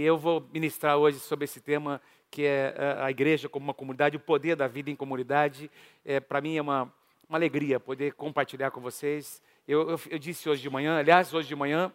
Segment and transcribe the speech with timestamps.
[0.00, 2.00] Eu vou ministrar hoje sobre esse tema
[2.30, 5.68] que é a igreja como uma comunidade, o poder da vida em comunidade.
[6.04, 6.84] É, Para mim é uma,
[7.28, 9.42] uma alegria poder compartilhar com vocês.
[9.66, 11.92] Eu, eu, eu, disse hoje de manhã, aliás, hoje de manhã,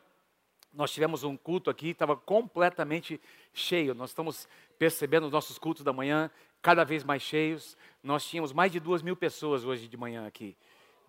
[0.74, 3.22] nós tivemos um culto aqui, estava completamente
[3.54, 3.96] cheio.
[3.96, 6.30] Nós estamos percebendo os nossos cultos da manhã
[6.62, 7.78] cada vez mais cheios.
[8.04, 10.58] Nós tínhamos mais de duas mil pessoas hoje de manhã aqui.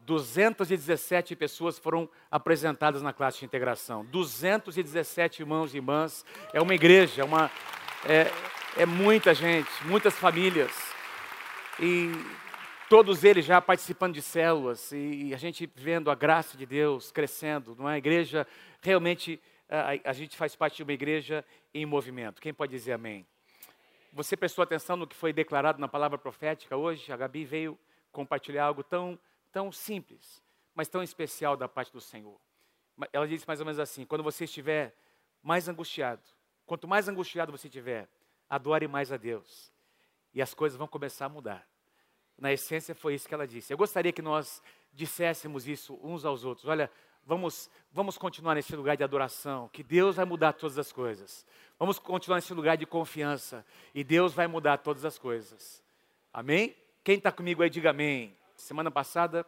[0.04, 4.04] 217 pessoas foram apresentadas na classe de integração.
[4.06, 6.24] 217 irmãos e irmãs.
[6.52, 7.50] É uma igreja, é, uma,
[8.06, 8.30] é,
[8.76, 10.70] é muita gente, muitas famílias.
[11.80, 12.12] E
[12.88, 14.92] todos eles já participando de células.
[14.92, 17.74] E, a gente vendo a graça de Deus crescendo.
[17.74, 17.96] Não é?
[17.96, 18.46] Igreja,
[18.82, 19.40] realmente,
[19.70, 21.42] a, a gente faz parte de uma igreja
[21.72, 22.42] em movimento.
[22.42, 23.26] Quem pode dizer amém?
[24.12, 27.10] Você prestou atenção no que foi declarado na palavra profética hoje?
[27.10, 27.78] A Gabi veio
[28.12, 29.18] compartilhar algo tão
[29.54, 30.42] tão simples,
[30.74, 32.38] mas tão especial da parte do Senhor.
[33.12, 34.92] Ela disse mais ou menos assim: quando você estiver
[35.40, 36.22] mais angustiado,
[36.66, 38.08] quanto mais angustiado você estiver,
[38.50, 39.72] adore mais a Deus.
[40.34, 41.64] E as coisas vão começar a mudar.
[42.36, 43.72] Na essência, foi isso que ela disse.
[43.72, 44.60] Eu gostaria que nós
[44.92, 46.66] disséssemos isso uns aos outros.
[46.66, 46.90] Olha,
[47.24, 51.46] vamos, vamos continuar nesse lugar de adoração, que Deus vai mudar todas as coisas.
[51.78, 55.80] Vamos continuar nesse lugar de confiança, e Deus vai mudar todas as coisas.
[56.32, 56.74] Amém?
[57.04, 58.36] Quem está comigo aí, diga amém.
[58.56, 59.44] Semana passada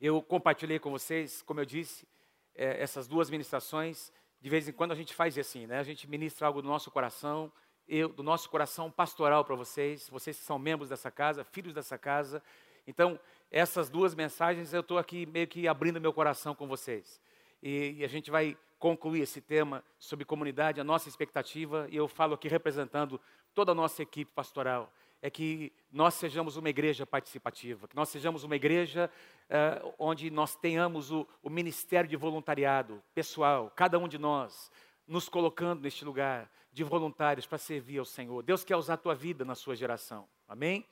[0.00, 2.06] eu compartilhei com vocês, como eu disse,
[2.54, 4.12] é, essas duas ministrações.
[4.40, 5.78] De vez em quando a gente faz assim, né?
[5.78, 7.50] A gente ministra algo do nosso coração,
[7.88, 11.96] eu, do nosso coração pastoral para vocês, vocês que são membros dessa casa, filhos dessa
[11.96, 12.42] casa.
[12.86, 13.18] Então,
[13.50, 17.20] essas duas mensagens eu estou aqui meio que abrindo meu coração com vocês.
[17.62, 22.06] E, e, a gente vai concluir esse tema sobre comunidade, a nossa expectativa, e eu
[22.08, 23.18] falo aqui representando
[23.54, 24.92] toda a nossa equipe pastoral
[25.24, 29.10] é que nós sejamos uma igreja participativa, que nós sejamos uma igreja
[29.48, 34.70] uh, onde nós tenhamos o, o ministério de voluntariado pessoal, cada um de nós,
[35.06, 38.42] nos colocando neste lugar de voluntários para servir ao Senhor.
[38.42, 40.28] Deus quer usar a tua vida na sua geração.
[40.46, 40.86] Amém?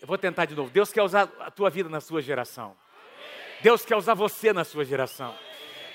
[0.00, 0.70] Eu vou tentar de novo.
[0.70, 2.74] Deus quer usar a tua vida na sua geração.
[3.60, 5.36] Deus quer usar você na sua geração.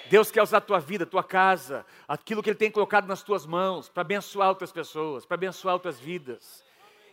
[0.09, 3.23] Deus quer usar a tua vida, a tua casa, aquilo que Ele tem colocado nas
[3.23, 6.63] tuas mãos, para abençoar outras pessoas, para abençoar outras vidas.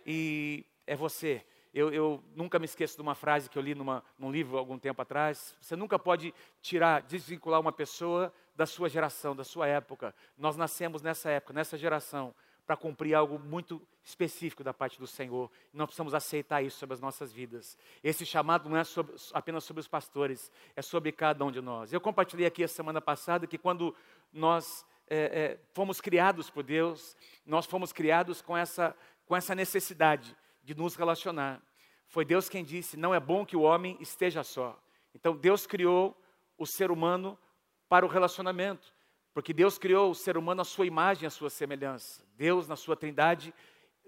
[0.06, 1.44] E é você.
[1.72, 4.78] Eu, eu, nunca me esqueço de uma frase que eu li numa, num livro algum
[4.78, 5.56] tempo atrás.
[5.58, 10.14] Você nunca pode tirar, desvincular uma pessoa da sua geração, da sua época.
[10.36, 12.34] Nós nascemos nessa época, nessa geração
[12.72, 15.50] para cumprir algo muito específico da parte do Senhor.
[15.74, 17.76] Não precisamos aceitar isso sobre as nossas vidas.
[18.02, 21.92] Esse chamado não é sobre, apenas sobre os pastores, é sobre cada um de nós.
[21.92, 23.94] Eu compartilhei aqui a semana passada que quando
[24.32, 28.96] nós é, é, fomos criados por Deus, nós fomos criados com essa,
[29.26, 30.34] com essa necessidade
[30.64, 31.60] de nos relacionar.
[32.06, 34.82] Foi Deus quem disse: não é bom que o homem esteja só.
[35.14, 36.18] Então Deus criou
[36.56, 37.38] o ser humano
[37.86, 38.94] para o relacionamento.
[39.34, 42.22] Porque Deus criou o ser humano à sua imagem, à sua semelhança.
[42.36, 43.54] Deus, na sua trindade,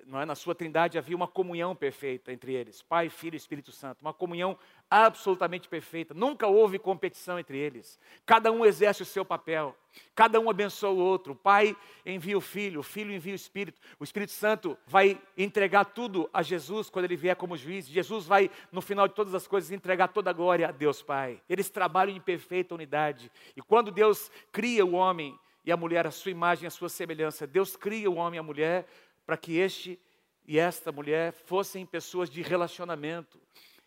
[0.06, 0.25] não é?
[0.25, 4.12] na sua trindade havia uma comunhão perfeita entre eles, Pai, Filho e Espírito Santo, uma
[4.12, 4.59] comunhão
[4.91, 6.15] absolutamente perfeita.
[6.15, 7.98] Nunca houve competição entre eles.
[8.25, 9.76] Cada um exerce o seu papel,
[10.15, 11.32] cada um abençoa o outro.
[11.32, 13.81] O Pai envia o Filho, o Filho envia o Espírito.
[13.98, 17.86] O Espírito Santo vai entregar tudo a Jesus quando ele vier como juiz.
[17.86, 21.41] Jesus vai, no final de todas as coisas, entregar toda a glória a Deus Pai.
[21.48, 23.31] Eles trabalham em perfeita unidade.
[23.56, 27.47] E quando Deus cria o homem, e a mulher, a sua imagem, a sua semelhança.
[27.47, 28.86] Deus cria o homem e a mulher
[29.26, 29.98] para que este
[30.46, 33.40] e esta mulher fossem pessoas de relacionamento.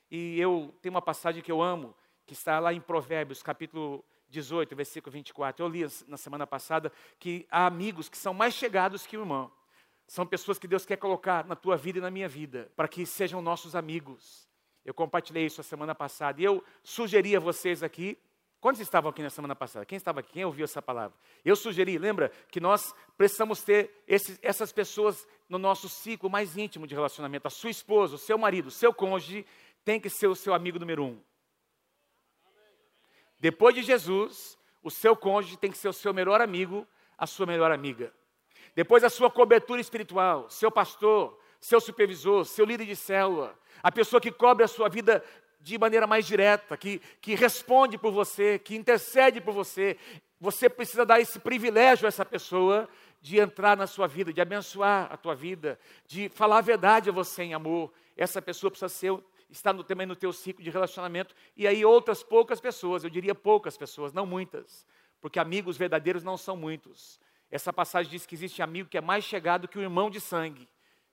[0.09, 4.75] E eu tenho uma passagem que eu amo, que está lá em Provérbios, capítulo 18,
[4.75, 5.63] versículo 24.
[5.63, 9.51] Eu li na semana passada que há amigos que são mais chegados que o irmão.
[10.07, 13.05] São pessoas que Deus quer colocar na tua vida e na minha vida, para que
[13.05, 14.47] sejam nossos amigos.
[14.85, 18.17] Eu compartilhei isso a semana passada e eu sugeri a vocês aqui
[18.59, 19.85] Quantos estavam aqui na semana passada?
[19.85, 20.34] Quem estava aqui?
[20.34, 21.16] Quem ouviu essa palavra?
[21.45, 26.88] Eu sugeri, lembra, que nós precisamos ter esses, essas pessoas no nosso ciclo mais íntimo
[26.88, 27.47] de relacionamento.
[27.47, 29.46] A sua esposa, o seu marido, o seu cônjuge
[29.85, 31.22] tem que ser o seu amigo número um.
[33.40, 37.46] Depois de Jesus, o seu cônjuge tem que ser o seu melhor amigo, a sua
[37.46, 38.11] melhor amiga.
[38.76, 44.20] Depois a sua cobertura espiritual, seu pastor, seu supervisor, seu líder de célula, a pessoa
[44.20, 45.23] que cobre a sua vida
[45.59, 49.97] de maneira mais direta, que, que responde por você, que intercede por você.
[50.39, 52.87] Você precisa dar esse privilégio a essa pessoa
[53.19, 57.13] de entrar na sua vida, de abençoar a tua vida, de falar a verdade a
[57.13, 57.91] você em amor.
[58.15, 59.17] Essa pessoa precisa ser,
[59.49, 61.35] estar no, também no teu ciclo de relacionamento.
[61.55, 64.85] E aí outras poucas pessoas, eu diria poucas pessoas, não muitas,
[65.19, 67.19] porque amigos verdadeiros não são muitos.
[67.49, 70.67] Essa passagem diz que existe amigo que é mais chegado que o irmão de sangue.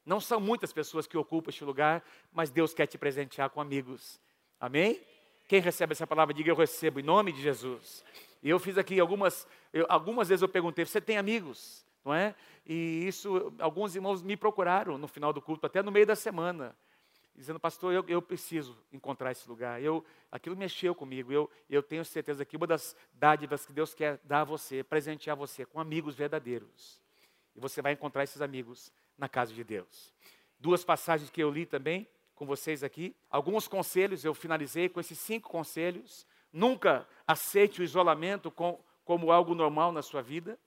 [0.05, 4.21] Não são muitas pessoas que ocupam este lugar, mas Deus quer te presentear com amigos
[4.65, 4.99] Amém?
[5.47, 8.03] Quem recebe essa palavra, diga eu recebo em nome de Jesus.
[8.43, 11.85] E eu fiz aqui algumas, eu, algumas vezes eu perguntei, você tem amigos?
[12.03, 12.35] Não é?
[12.65, 16.75] E isso, alguns irmãos me procuraram no final do culto, até no meio da semana,
[17.37, 19.83] dizendo, pastor, eu, eu preciso encontrar esse lugar.
[19.83, 20.03] Eu,
[20.33, 21.31] aquilo mexeu comigo.
[21.31, 25.37] Eu, eu tenho certeza que uma das dádivas que Deus quer dar a você, presentear
[25.37, 27.03] você com amigos verdadeiros.
[27.55, 30.15] E você vai encontrar esses amigos na casa de Deus.
[30.59, 33.15] Duas passagens que eu li também com vocês aqui.
[33.31, 36.27] Alguns conselhos, eu finalizei com esses cinco conselhos.
[36.53, 40.59] Nunca aceite o isolamento com, como algo normal na sua vida.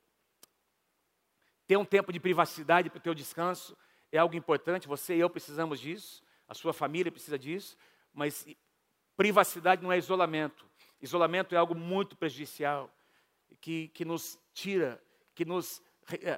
[1.65, 3.77] Ter um tempo de privacidade para o teu descanso
[4.11, 4.87] é algo importante.
[4.87, 6.23] Você e eu precisamos disso.
[6.47, 7.77] A sua família precisa disso.
[8.13, 8.45] Mas
[9.15, 10.65] privacidade não é isolamento.
[11.01, 12.91] Isolamento é algo muito prejudicial,
[13.61, 15.01] que, que nos tira,
[15.35, 15.81] que nos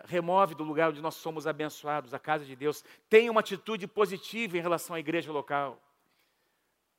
[0.06, 2.84] remove do lugar onde nós somos abençoados, a casa de Deus.
[3.10, 5.80] Tenha uma atitude positiva em relação à igreja local,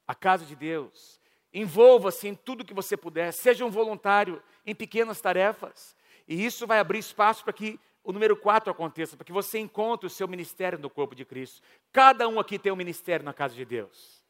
[0.06, 1.20] a casa de Deus.
[1.52, 5.96] Envolva-se em tudo que você puder, seja um voluntário em pequenas tarefas.
[6.28, 10.06] E isso vai abrir espaço para que o número quatro aconteça, para que você encontre
[10.06, 11.60] o seu ministério no corpo de Cristo.
[11.92, 14.20] Cada um aqui tem um ministério na casa de Deus.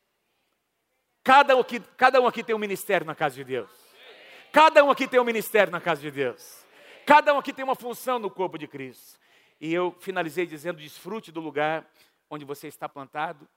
[1.23, 3.71] Cada um aqui, cada um aqui tem um ministério na casa de Deus.
[4.51, 6.60] Cada um aqui tem um ministério na casa de Deus.
[7.11, 9.19] Cada um aqui tem uma função no corpo de Cristo.
[9.61, 11.85] E eu finalizei dizendo: desfrute do lugar
[12.31, 13.49] onde você está plantado.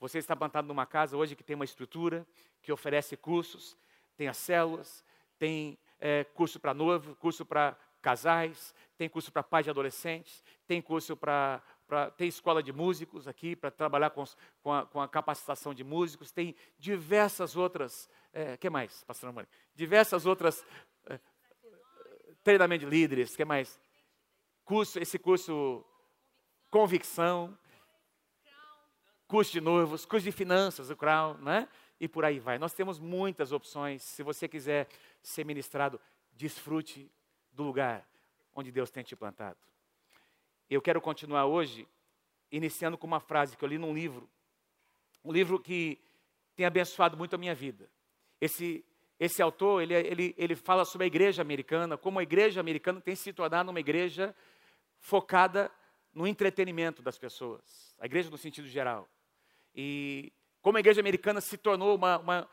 [0.00, 2.26] Você está plantado numa casa hoje que tem uma estrutura,
[2.62, 3.76] que oferece cursos,
[4.16, 5.04] tem as células,
[5.38, 10.80] tem é, curso para noivo, curso para casais, tem curso para pais de adolescentes, tem
[10.80, 11.60] curso para.
[12.16, 14.24] tem escola de músicos aqui para trabalhar com,
[14.62, 18.08] com, a, com, a, capacitação de músicos, tem diversas outras.
[18.32, 19.50] É, que mais, pastor Amanda?
[19.74, 20.64] Diversas outras.
[21.04, 21.20] É,
[22.42, 23.80] treinamento de líderes, que mais?
[24.64, 25.84] Curso, esse curso
[26.72, 27.54] Convicção,
[29.26, 31.68] curso de noivos, curso de finanças, o Crown, né?
[32.00, 32.58] E por aí vai.
[32.58, 34.02] Nós temos muitas opções.
[34.02, 34.88] Se você quiser
[35.22, 36.00] ser ministrado,
[36.32, 37.12] desfrute
[37.52, 38.08] do lugar
[38.54, 39.58] onde Deus tem te plantado.
[40.70, 41.86] Eu quero continuar hoje
[42.50, 44.26] iniciando com uma frase que eu li num livro,
[45.22, 46.00] um livro que
[46.56, 47.90] tem abençoado muito a minha vida.
[48.40, 48.82] Esse
[49.24, 53.14] esse autor, ele, ele, ele fala sobre a igreja americana, como a igreja americana tem
[53.14, 54.34] se tornado uma igreja
[54.98, 55.70] focada
[56.12, 57.94] no entretenimento das pessoas.
[58.00, 59.08] A igreja no sentido geral.
[59.72, 62.48] E como a igreja americana se tornou uma, uma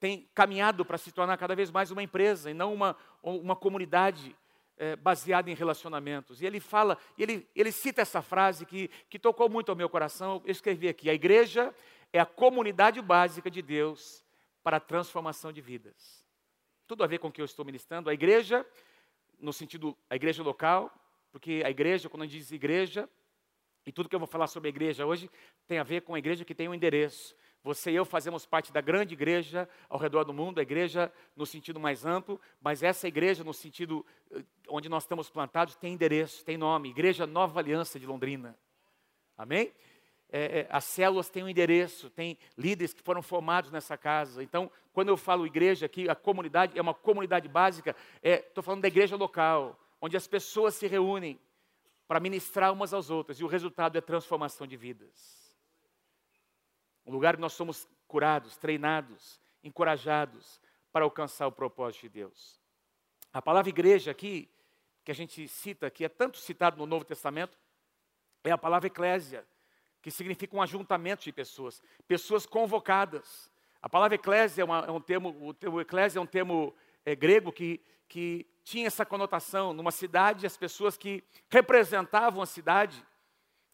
[0.00, 4.36] tem caminhado para se tornar cada vez mais uma empresa e não uma, uma comunidade
[4.76, 6.42] é, baseada em relacionamentos.
[6.42, 10.42] E ele fala, ele, ele cita essa frase que, que tocou muito ao meu coração.
[10.44, 11.72] Eu escrevi aqui: a igreja
[12.12, 14.28] é a comunidade básica de Deus
[14.62, 16.24] para a transformação de vidas.
[16.86, 18.10] Tudo a ver com o que eu estou ministrando.
[18.10, 18.66] A igreja,
[19.38, 20.92] no sentido, a igreja local,
[21.30, 23.08] porque a igreja, quando a gente diz igreja,
[23.86, 25.30] e tudo que eu vou falar sobre a igreja hoje
[25.66, 27.34] tem a ver com a igreja que tem um endereço.
[27.62, 31.44] Você e eu fazemos parte da grande igreja ao redor do mundo, a igreja no
[31.44, 36.44] sentido mais amplo, mas essa igreja, no sentido eh, onde nós estamos plantados, tem endereço,
[36.44, 38.58] tem nome Igreja Nova Aliança de Londrina.
[39.36, 39.72] Amém?
[40.32, 44.42] É, é, as células têm um endereço, tem líderes que foram formados nessa casa.
[44.42, 48.82] Então, quando eu falo igreja aqui, a comunidade é uma comunidade básica, estou é, falando
[48.82, 51.40] da igreja local, onde as pessoas se reúnem
[52.06, 55.54] para ministrar umas às outras, e o resultado é transformação de vidas.
[57.04, 60.60] Um lugar que nós somos curados, treinados, encorajados
[60.92, 62.60] para alcançar o propósito de Deus.
[63.32, 64.48] A palavra igreja aqui,
[65.04, 67.58] que a gente cita, que é tanto citado no Novo Testamento,
[68.42, 69.46] é a palavra eclésia,
[70.02, 73.50] que significa um ajuntamento de pessoas, pessoas convocadas.
[73.82, 77.14] A palavra eclésia é, uma, é um termo, o termo eclésia é um termo é,
[77.14, 79.72] grego que, que tinha essa conotação.
[79.72, 83.04] Numa cidade, as pessoas que representavam a cidade,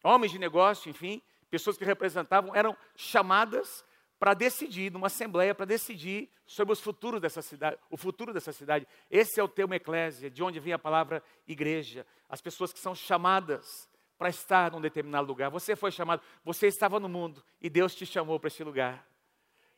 [0.03, 3.85] homens de negócio, enfim, pessoas que representavam, eram chamadas
[4.19, 8.87] para decidir, numa assembleia, para decidir sobre os futuros dessa cidade, o futuro dessa cidade.
[9.11, 12.05] Esse é o termo eclésia, de onde vem a palavra igreja.
[12.27, 15.49] As pessoas que são chamadas para estar num determinado lugar.
[15.49, 19.07] Você foi chamado, você estava no mundo e Deus te chamou para esse lugar.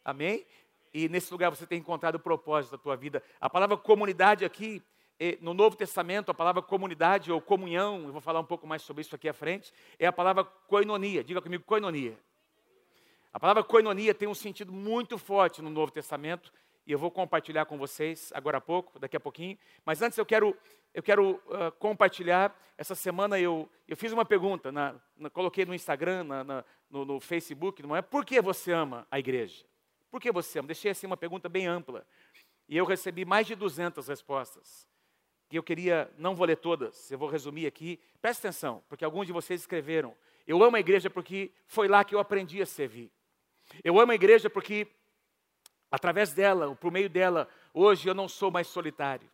[0.03, 0.45] Amém?
[0.93, 3.21] E nesse lugar você tem encontrado o propósito da tua vida.
[3.39, 4.81] A palavra comunidade aqui
[5.41, 9.01] no Novo Testamento, a palavra comunidade ou comunhão, eu vou falar um pouco mais sobre
[9.01, 11.23] isso aqui à frente, é a palavra koinonia.
[11.23, 12.17] Diga comigo, koinonia.
[13.33, 16.51] A palavra koinonia tem um sentido muito forte no Novo Testamento
[16.85, 19.57] e eu vou compartilhar com vocês agora há pouco, daqui a pouquinho.
[19.85, 20.57] Mas antes eu quero,
[20.93, 22.55] eu quero uh, compartilhar.
[22.77, 27.19] Essa semana eu, eu fiz uma pergunta, na, na, coloquei no Instagram, na, no, no,
[27.19, 28.01] Facebook, não é?
[28.01, 29.65] Por que você ama a igreja?
[30.09, 30.67] Por que você ama?
[30.67, 32.05] Deixei assim uma pergunta bem ampla.
[32.67, 34.87] E eu recebi mais de 200 respostas
[35.49, 37.99] que eu queria, não vou ler todas, eu vou resumir aqui.
[38.21, 40.15] Presta atenção, porque alguns de vocês escreveram.
[40.45, 43.11] Eu amo a igreja porque foi lá que eu aprendi a servir.
[43.83, 44.87] Eu amo a igreja porque,
[45.91, 49.29] através dela, por meio dela, hoje eu não sou mais solitário.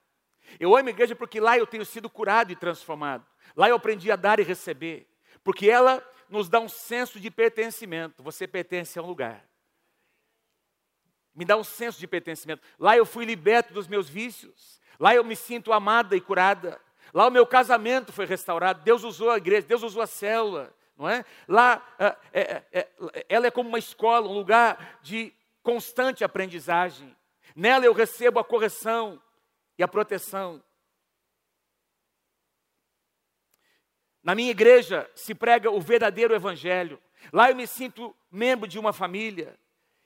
[0.59, 3.25] Eu amo a igreja porque lá eu tenho sido curado e transformado.
[3.55, 5.07] Lá eu aprendi a dar e receber.
[5.43, 8.23] Porque ela nos dá um senso de pertencimento.
[8.23, 9.43] Você pertence a um lugar.
[11.33, 12.61] Me dá um senso de pertencimento.
[12.79, 14.79] Lá eu fui liberto dos meus vícios.
[14.99, 16.79] Lá eu me sinto amada e curada.
[17.13, 18.83] Lá o meu casamento foi restaurado.
[18.83, 21.25] Deus usou a igreja, Deus usou a célula, não é?
[21.47, 25.33] Lá é, é, é, ela é como uma escola, um lugar de
[25.65, 27.17] constante aprendizagem.
[27.55, 29.19] Nela eu recebo a correção
[29.77, 30.63] e a proteção.
[34.23, 37.01] Na minha igreja se prega o verdadeiro evangelho.
[37.33, 39.57] Lá eu me sinto membro de uma família.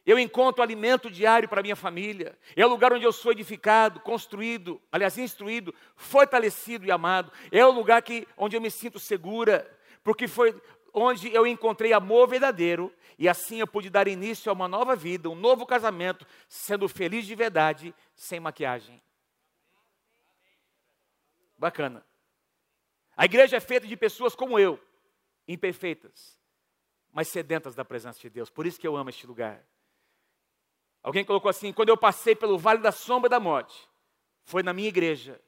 [0.06, 2.38] Eu encontro alimento diário para minha família.
[2.56, 7.32] É o lugar onde eu sou edificado, construído, aliás, instruído, fortalecido e amado.
[7.52, 9.70] É o lugar que, onde eu me sinto segura,
[10.04, 10.60] porque foi
[10.94, 15.30] onde eu encontrei amor verdadeiro e assim eu pude dar início a uma nova vida,
[15.30, 19.02] um novo casamento, sendo feliz de verdade, sem maquiagem.
[21.58, 22.06] Bacana.
[23.16, 24.80] A igreja é feita de pessoas como eu,
[25.46, 26.40] imperfeitas,
[27.12, 28.50] mas sedentas da presença de Deus.
[28.50, 29.62] Por isso que eu amo este lugar.
[31.04, 33.90] Alguém colocou assim: quando eu passei pelo vale da sombra da morte,
[34.44, 35.42] foi na minha igreja.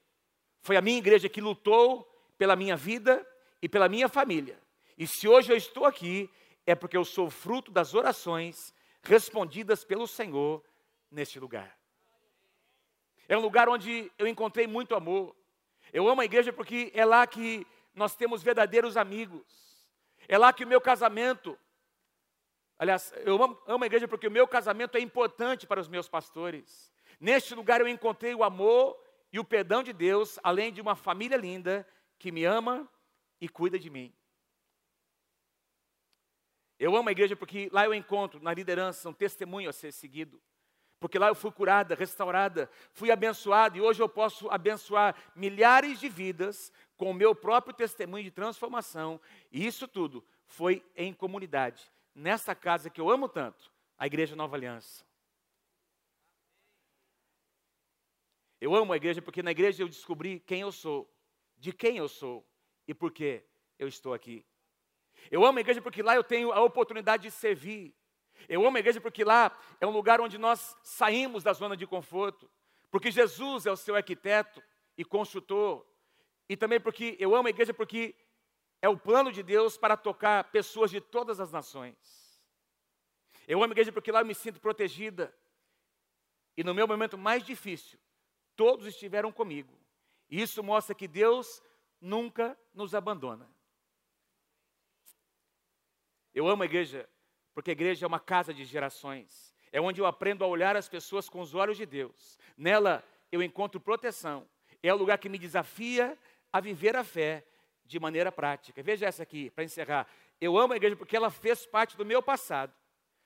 [0.62, 2.04] Foi a minha igreja que lutou
[2.38, 3.26] pela minha vida
[3.62, 4.60] e pela minha família.
[4.98, 6.30] E se hoje eu estou aqui,
[6.66, 10.64] é porque eu sou fruto das orações respondidas pelo Senhor
[11.10, 11.78] neste lugar.
[13.28, 15.36] É um lugar onde eu encontrei muito amor.
[15.92, 19.44] Eu amo a igreja porque é lá que nós temos verdadeiros amigos.
[20.28, 21.58] É lá que o meu casamento
[22.82, 26.10] Aliás, eu amo, amo a igreja porque o meu casamento é importante para os meus
[26.10, 26.92] pastores.
[27.20, 29.00] Neste lugar eu encontrei o amor
[29.32, 32.90] e o perdão de Deus, além de uma família linda que me ama
[33.40, 34.12] e cuida de mim.
[36.82, 40.42] Eu amo a igreja porque lá eu encontro na liderança um testemunho a ser seguido.
[41.00, 46.10] Porque lá eu fui curada, restaurada, fui abençoada e hoje eu posso abençoar milhares de
[46.10, 49.22] vidas com o meu próprio testemunho de transformação.
[49.52, 51.84] E isso tudo foi em comunidade
[52.16, 55.06] nessa casa que eu amo tanto, a Igreja Nova Aliança.
[58.60, 61.08] Eu amo a igreja porque na igreja eu descobri quem eu sou,
[61.60, 62.44] de quem eu sou
[62.88, 63.44] e por que
[63.78, 64.44] eu estou aqui.
[65.30, 67.96] Eu amo a igreja porque lá eu tenho a oportunidade de servir.
[68.50, 71.86] Eu amo a igreja porque lá é um lugar onde nós saímos da zona de
[71.86, 72.50] conforto.
[72.90, 74.62] Porque Jesus é o seu arquiteto
[74.98, 75.86] e construtor.
[76.50, 78.16] E também porque eu amo a igreja porque
[78.82, 82.42] é o plano de Deus para tocar pessoas de todas as nações.
[83.48, 85.36] Eu amo a igreja porque lá eu me sinto protegida.
[86.58, 88.00] E no meu momento mais difícil,
[88.56, 89.80] todos estiveram comigo.
[90.30, 91.62] E isso mostra que Deus
[92.00, 93.51] nunca nos abandona.
[96.34, 97.08] Eu amo a igreja
[97.54, 99.54] porque a igreja é uma casa de gerações.
[99.72, 102.38] É onde eu aprendo a olhar as pessoas com os olhos de Deus.
[102.58, 104.48] Nela eu encontro proteção.
[104.84, 106.18] É o lugar que me desafia
[106.52, 107.46] a viver a fé
[107.86, 108.82] de maneira prática.
[108.82, 110.08] Veja essa aqui, para encerrar.
[110.40, 112.74] Eu amo a igreja porque ela fez parte do meu passado,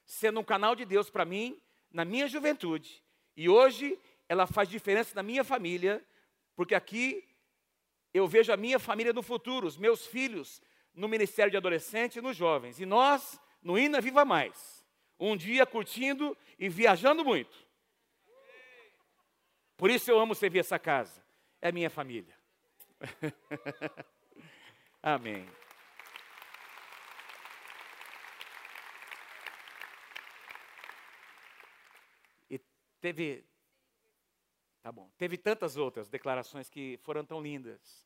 [0.05, 1.59] sendo um canal de Deus para mim,
[1.91, 3.03] na minha juventude.
[3.37, 6.03] E hoje ela faz diferença na minha família,
[6.55, 7.27] porque aqui
[8.13, 10.61] eu vejo a minha família no futuro, os meus filhos
[10.95, 12.79] no Ministério de Adolescentes e nos jovens.
[12.79, 14.85] E nós, no Ina Viva Mais,
[15.19, 17.65] um dia curtindo e viajando muito.
[19.77, 21.23] Por isso eu amo servir essa casa.
[21.61, 22.33] É minha família.
[25.03, 25.47] Amém.
[32.49, 32.59] E
[33.01, 33.45] teve,
[34.81, 38.04] tá bom, teve tantas outras declarações que foram tão lindas.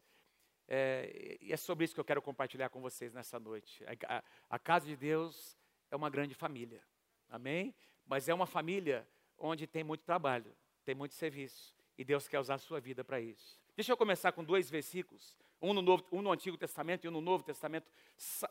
[0.72, 3.84] É, e é sobre isso que eu quero compartilhar com vocês nessa noite.
[3.86, 5.58] A, a, a casa de Deus
[5.90, 6.84] é uma grande família,
[7.28, 7.74] amém?
[8.06, 12.54] Mas é uma família onde tem muito trabalho, tem muito serviço, e Deus quer usar
[12.54, 13.60] a sua vida para isso.
[13.76, 17.12] Deixa eu começar com dois versículos um no, Novo, um no Antigo Testamento e um
[17.12, 17.92] no Novo Testamento.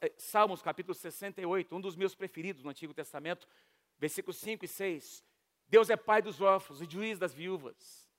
[0.00, 3.46] Eh, Salmos capítulo 68, um dos meus preferidos no Antigo Testamento,
[3.96, 5.24] versículos 5 e 6.
[5.68, 8.10] Deus é pai dos órfãos e juiz das viúvas.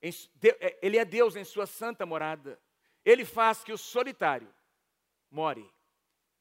[0.00, 2.60] Eh, ele é Deus em sua santa morada.
[3.04, 4.52] Ele faz que o solitário
[5.30, 5.70] more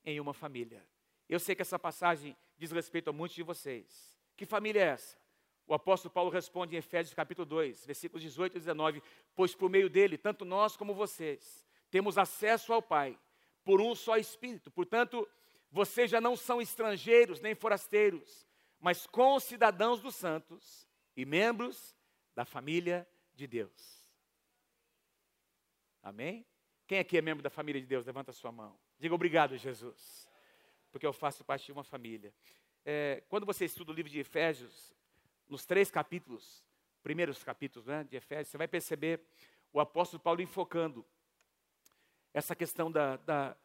[0.05, 0.85] em uma família.
[1.27, 4.17] Eu sei que essa passagem diz respeito a muitos de vocês.
[4.37, 5.17] Que família é essa?
[5.65, 9.03] O apóstolo Paulo responde em Efésios capítulo 2, versículos 18 e 19:
[9.35, 13.17] Pois por meio dele, tanto nós como vocês, temos acesso ao Pai
[13.63, 14.69] por um só Espírito.
[14.69, 15.27] Portanto,
[15.71, 18.45] vocês já não são estrangeiros nem forasteiros,
[18.79, 21.95] mas concidadãos dos santos e membros
[22.35, 24.11] da família de Deus.
[26.01, 26.45] Amém?
[26.85, 28.05] Quem aqui é membro da família de Deus?
[28.05, 28.77] Levanta a sua mão.
[28.99, 30.27] Diga obrigado, Jesus,
[30.91, 32.33] porque eu faço parte de uma família.
[32.85, 34.93] É, quando você estuda o livro de Efésios,
[35.47, 36.63] nos três capítulos,
[37.01, 39.21] primeiros capítulos né, de Efésios, você vai perceber
[39.71, 41.05] o apóstolo Paulo enfocando
[42.33, 43.57] essa questão da, da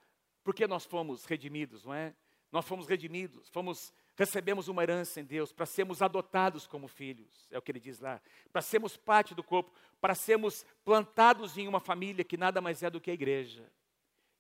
[0.45, 2.15] por que nós fomos redimidos, não é?
[2.53, 7.57] Nós fomos redimidos, fomos recebemos uma herança em Deus para sermos adotados como filhos, é
[7.57, 8.21] o que ele diz lá,
[8.53, 12.91] para sermos parte do corpo, para sermos plantados em uma família que nada mais é
[12.91, 13.65] do que a igreja.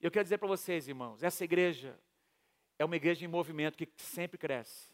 [0.00, 1.96] Eu quero dizer para vocês, irmãos, essa igreja
[2.76, 4.88] é uma igreja em movimento que sempre cresce,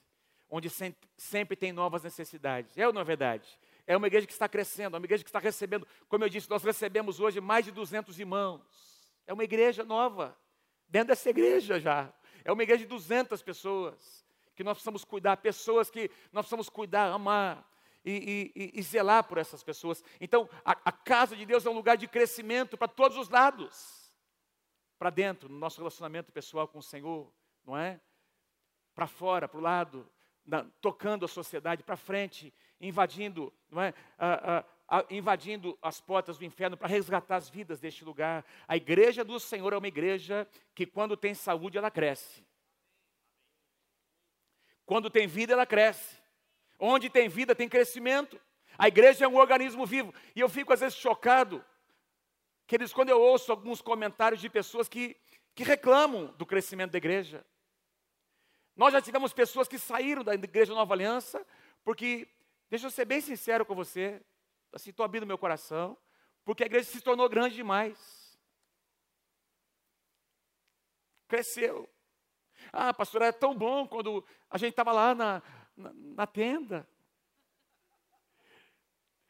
[0.51, 0.69] onde
[1.17, 2.77] sempre tem novas necessidades.
[2.77, 3.59] É ou não é verdade?
[3.87, 6.49] É uma igreja que está crescendo, é uma igreja que está recebendo, como eu disse,
[6.51, 8.61] nós recebemos hoje mais de 200 irmãos.
[9.27, 10.39] É uma igreja nova,
[10.87, 12.13] dentro dessa igreja já.
[12.45, 14.24] É uma igreja de 200 pessoas
[14.55, 17.69] que nós precisamos cuidar, pessoas que nós precisamos cuidar, amar
[18.05, 20.05] e, e, e zelar por essas pessoas.
[20.21, 24.13] Então, a, a casa de Deus é um lugar de crescimento para todos os lados.
[24.99, 27.33] Para dentro, no nosso relacionamento pessoal com o Senhor,
[27.65, 28.01] não é?
[28.95, 30.09] Para fora, para o lado,
[30.47, 33.95] na, tocando a sociedade para frente, invadindo, não é?
[35.11, 38.45] invadindo as portas do inferno para resgatar as vidas deste lugar.
[38.69, 42.45] A igreja do Senhor é uma igreja que, quando tem saúde, ela cresce.
[44.87, 46.17] Quando tem vida, ela cresce.
[46.79, 48.41] Onde tem vida, tem crescimento.
[48.77, 50.13] A igreja é um organismo vivo.
[50.35, 51.65] E eu fico às vezes chocado,
[52.67, 55.17] queridos, quando eu ouço alguns comentários de pessoas que,
[55.55, 57.45] que reclamam do crescimento da igreja.
[58.77, 61.47] Nós já tivemos pessoas que saíram da igreja Nova Aliança,
[61.85, 62.29] porque,
[62.69, 64.21] deixa eu ser bem sincero com você,
[64.73, 65.97] assim, estou abrindo meu coração,
[66.45, 68.37] porque a igreja se tornou grande demais.
[71.29, 71.89] Cresceu.
[72.73, 75.43] Ah, pastor, era tão bom quando a gente estava lá na,
[75.77, 76.89] na, na, tenda.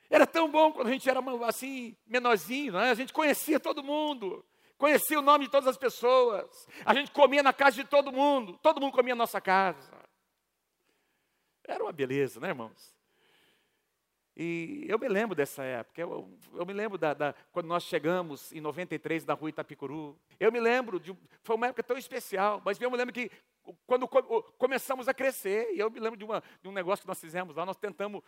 [0.09, 2.91] Era tão bom quando a gente era assim, menorzinho, né?
[2.91, 4.45] a gente conhecia todo mundo,
[4.79, 8.59] conhecia o nome de todas as pessoas, a gente comia na casa de todo mundo,
[8.63, 9.93] todo mundo comia na nossa casa.
[11.67, 12.94] Era uma beleza, né, irmãos?
[14.37, 18.53] E eu me lembro dessa época, eu, eu me lembro da, da, quando nós chegamos
[18.53, 20.19] em 93 na rua Itapicuru.
[20.41, 23.31] Eu me lembro, de, foi uma época tão especial, mas eu me lembro que
[23.87, 24.07] quando
[24.59, 27.57] começamos a crescer, e eu me lembro de, uma, de um negócio que nós fizemos
[27.57, 28.23] lá, nós tentamos,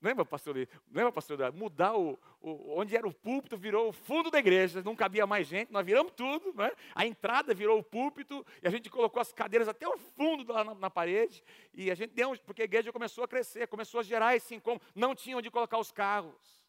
[0.00, 0.56] lembra, pastor?
[0.92, 1.52] Lembra, pastor?
[1.52, 5.46] Mudar o, o, onde era o púlpito, virou o fundo da igreja, não cabia mais
[5.46, 6.70] gente, nós viramos tudo, né?
[6.94, 10.64] a entrada virou o púlpito, e a gente colocou as cadeiras até o fundo lá
[10.64, 14.02] na, na parede, e a gente deu, porque a igreja começou a crescer, começou a
[14.02, 16.61] gerar esse incômodo, não tinha onde colocar os carros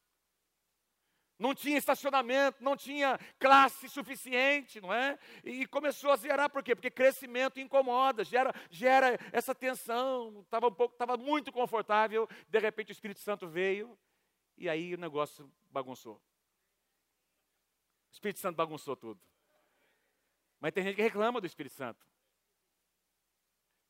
[1.37, 5.17] não tinha estacionamento, não tinha classe suficiente, não é?
[5.43, 6.75] E começou a zerar, por quê?
[6.75, 12.91] Porque crescimento incomoda, gera, gera essa tensão, estava um pouco, estava muito confortável, de repente
[12.91, 13.97] o Espírito Santo veio,
[14.57, 16.15] e aí o negócio bagunçou.
[16.15, 19.19] O Espírito Santo bagunçou tudo.
[20.59, 22.12] Mas tem gente que reclama do Espírito Santo.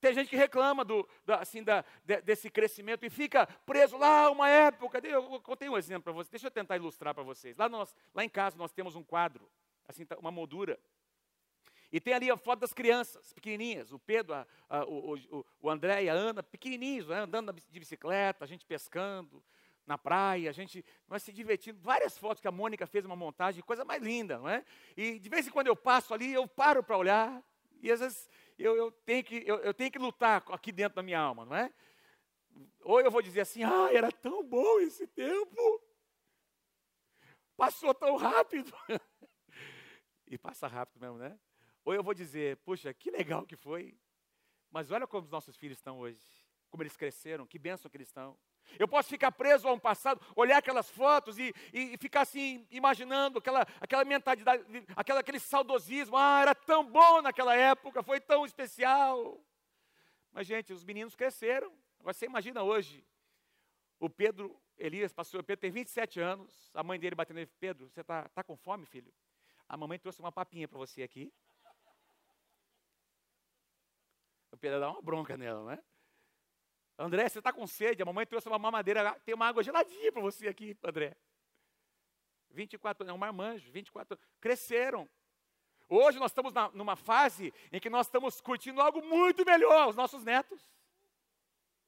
[0.03, 4.29] Tem gente que reclama do, da, assim, da, de, desse crescimento e fica preso lá
[4.29, 4.99] uma época.
[5.07, 7.55] Eu contei um exemplo para vocês, deixa eu tentar ilustrar para vocês.
[7.55, 9.49] Lá, nós, lá em casa nós temos um quadro,
[9.87, 10.77] assim, tá, uma moldura.
[11.89, 15.69] E tem ali a foto das crianças, pequenininhas, o Pedro, a, a, o, o, o
[15.69, 19.41] André e a Ana, pequenininhos, né, andando de bicicleta, a gente pescando
[19.87, 23.63] na praia, a gente nós se divertindo, várias fotos que a Mônica fez uma montagem,
[23.63, 24.65] coisa mais linda, não é?
[24.97, 27.41] E de vez em quando eu passo ali, eu paro para olhar,
[27.81, 31.03] e às vezes eu, eu, tenho que, eu, eu tenho que lutar aqui dentro da
[31.03, 31.73] minha alma, não é?
[32.81, 35.81] Ou eu vou dizer assim, ah, era tão bom esse tempo,
[37.55, 38.71] passou tão rápido.
[40.27, 41.39] e passa rápido mesmo, né?
[41.85, 43.97] Ou eu vou dizer, puxa, que legal que foi,
[44.71, 46.19] mas olha como os nossos filhos estão hoje,
[46.69, 48.37] como eles cresceram, que bênção que eles estão.
[48.79, 53.39] Eu posso ficar preso a um passado, olhar aquelas fotos e, e, ficar assim, imaginando
[53.39, 54.63] aquela, aquela mentalidade,
[54.95, 56.17] aquela, aquele saudosismo.
[56.17, 59.39] Ah, era tão bom naquela época, foi tão especial.
[60.31, 61.71] Mas, gente, os meninos cresceram.
[61.99, 63.05] Agora, você imagina hoje,
[63.99, 68.01] o Pedro, Elias, pastor Pedro, tem 27 anos, a mãe dele batendo nele, Pedro, você
[68.01, 69.13] está tá com fome, filho?
[69.69, 71.31] A mamãe trouxe uma papinha para você aqui.
[74.51, 75.83] O Pedro dá uma bronca nela, né?
[76.97, 78.01] André, você está com sede?
[78.01, 81.15] A mamãe trouxe uma mamadeira, tem uma água geladinha para você aqui, André.
[82.51, 85.09] 24 é um marmanjo, 24 cresceram.
[85.89, 89.95] Hoje nós estamos na, numa fase em que nós estamos curtindo algo muito melhor, os
[89.95, 90.61] nossos netos.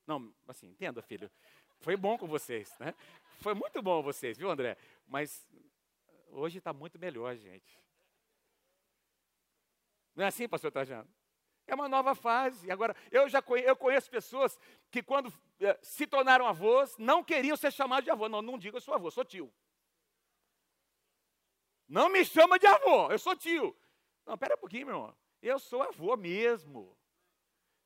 [0.06, 1.32] Não, assim, entenda, filho.
[1.80, 2.94] Foi bom com vocês, né?
[3.42, 4.78] Foi muito bom vocês, viu, André?
[5.08, 5.48] Mas
[6.30, 7.80] hoje está muito melhor, gente.
[10.16, 11.10] Não é assim, pastor Trajano?
[11.68, 12.72] É uma nova fase.
[12.72, 14.60] Agora, eu já conheço, eu conheço pessoas
[14.92, 18.30] que quando eh, se tornaram avós, não queriam ser chamados de avô.
[18.30, 19.52] Não, não diga eu sou avô, sou tio.
[21.88, 23.76] Não me chama de avô, eu sou tio.
[24.26, 25.16] Não, pera um pouquinho, meu irmão.
[25.42, 26.96] Eu sou avô mesmo.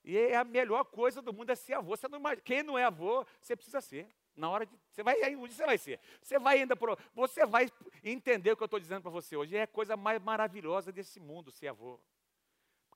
[0.03, 1.95] E é a melhor coisa do mundo é ser avô.
[1.95, 4.07] Você não imagina, quem não é avô, você precisa ser.
[4.35, 4.73] Na hora de.
[4.89, 5.99] Você vai, aí, você vai ser.
[6.21, 6.75] Você vai ainda.
[6.75, 7.69] Pro, você vai
[8.03, 9.55] entender o que eu estou dizendo para você hoje.
[9.55, 11.99] É a coisa mais maravilhosa desse mundo ser avô.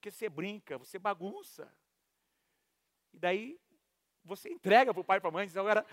[0.03, 1.73] Porque você brinca, você bagunça.
[3.13, 3.57] E daí
[4.21, 5.85] você entrega para o pai e para a mãe diz, agora.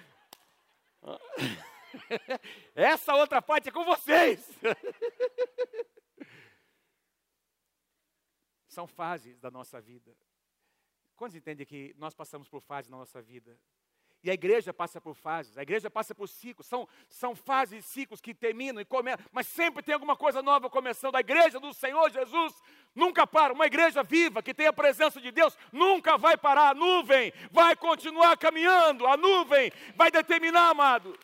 [2.75, 4.45] Essa outra parte é com vocês.
[8.67, 10.13] São fases da nossa vida.
[11.15, 13.57] Quantos entendem que nós passamos por fases na nossa vida?
[14.23, 17.89] E a igreja passa por fases, a igreja passa por ciclos, são, são fases e
[17.89, 21.17] ciclos que terminam e começam, mas sempre tem alguma coisa nova começando.
[21.17, 22.55] A igreja do Senhor Jesus
[22.95, 23.55] nunca para.
[23.55, 26.71] Uma igreja viva, que tem a presença de Deus, nunca vai parar.
[26.71, 31.17] A nuvem vai continuar caminhando, a nuvem vai determinar, amados.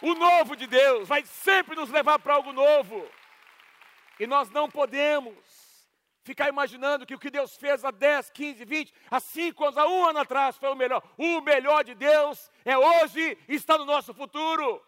[0.00, 3.04] O novo de Deus vai sempre nos levar para algo novo.
[4.20, 5.34] E nós não podemos
[6.24, 9.86] ficar imaginando que o que Deus fez há 10, 15, 20, há 5 anos, há
[9.86, 11.02] um ano atrás foi o melhor.
[11.18, 14.82] O melhor de Deus é hoje e está no nosso futuro.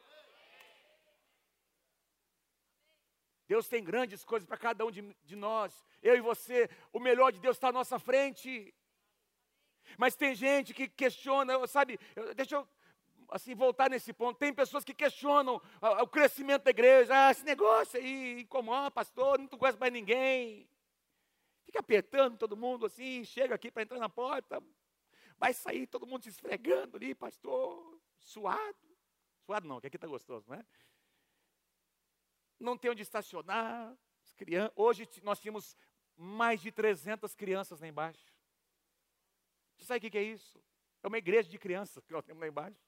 [3.46, 5.84] Deus tem grandes coisas para cada um de, de, nós.
[6.02, 8.74] Eu e você, o melhor de Deus está à nossa frente.
[9.96, 12.00] Mas tem gente que questiona, sabe?
[12.34, 12.68] Deixa eu
[13.28, 14.38] assim voltar nesse ponto.
[14.38, 15.60] Tem pessoas que questionam
[16.00, 17.12] o crescimento da igreja.
[17.14, 20.68] Ah, esse negócio aí incomoda, pastor, não conhece mais ninguém.
[21.66, 24.62] Fica apertando todo mundo assim, chega aqui para entrar na porta,
[25.36, 28.78] vai sair todo mundo se esfregando ali, pastor, suado.
[29.44, 30.64] Suado não, que aqui está gostoso, não é?
[32.58, 33.96] Não tem onde estacionar.
[34.36, 35.76] Crianças, hoje nós tínhamos
[36.16, 38.32] mais de 300 crianças lá embaixo.
[39.76, 40.62] Você sabe o que é isso?
[41.02, 42.80] É uma igreja de crianças que nós temos lá embaixo.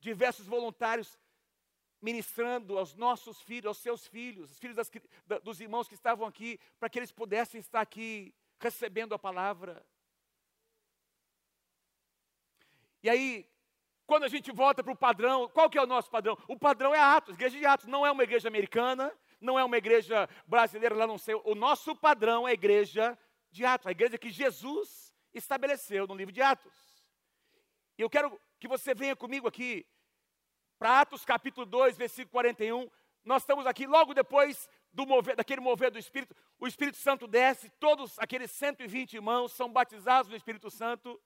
[0.00, 1.18] Diversos voluntários
[2.08, 4.88] ministrando aos nossos filhos, aos seus filhos, os filhos das,
[5.42, 9.84] dos irmãos que estavam aqui, para que eles pudessem estar aqui recebendo a palavra.
[13.02, 13.50] E aí,
[14.06, 16.38] quando a gente volta para o padrão, qual que é o nosso padrão?
[16.46, 19.76] O padrão é Atos, igreja de Atos, não é uma igreja americana, não é uma
[19.76, 21.34] igreja brasileira, lá não sei.
[21.34, 23.18] O nosso padrão é a igreja
[23.50, 27.04] de Atos, a igreja que Jesus estabeleceu no livro de Atos.
[27.98, 29.84] E eu quero que você venha comigo aqui
[30.78, 32.90] para Atos capítulo 2, versículo 41.
[33.24, 36.34] Nós estamos aqui logo depois do mover, daquele mover do Espírito.
[36.58, 41.20] O Espírito Santo desce, todos aqueles 120 irmãos são batizados no Espírito Santo.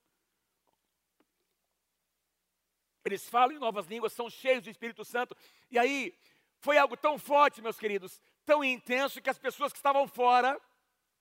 [3.03, 5.35] Eles falam em novas línguas, são cheios do Espírito Santo.
[5.69, 6.13] E aí,
[6.59, 10.59] foi algo tão forte, meus queridos, tão intenso, que as pessoas que estavam fora